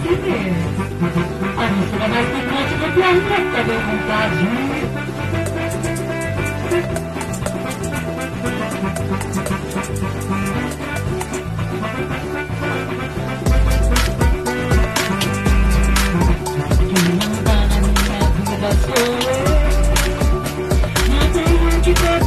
[1.57, 4.47] A música mais picante do planeta, deu vontade.
[18.85, 18.97] Thank
[22.21, 22.26] you.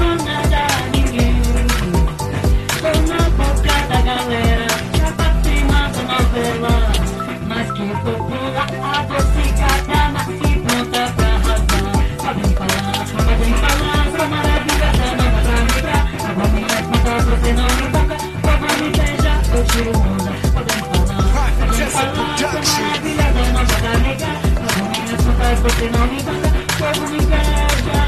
[25.61, 27.99] você não me bata, fogo me inveja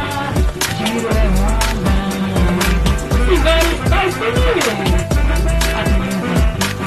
[0.78, 1.96] Tiro é onda
[3.28, 4.72] Cigarro está escondido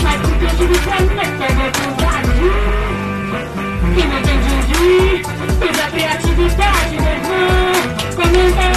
[0.03, 2.59] Mas o que eu te falo é pega com vazio
[3.95, 5.23] Que não tem de juiz
[5.61, 7.75] Usa criatividade, meu irmão
[8.17, 8.74] Comenta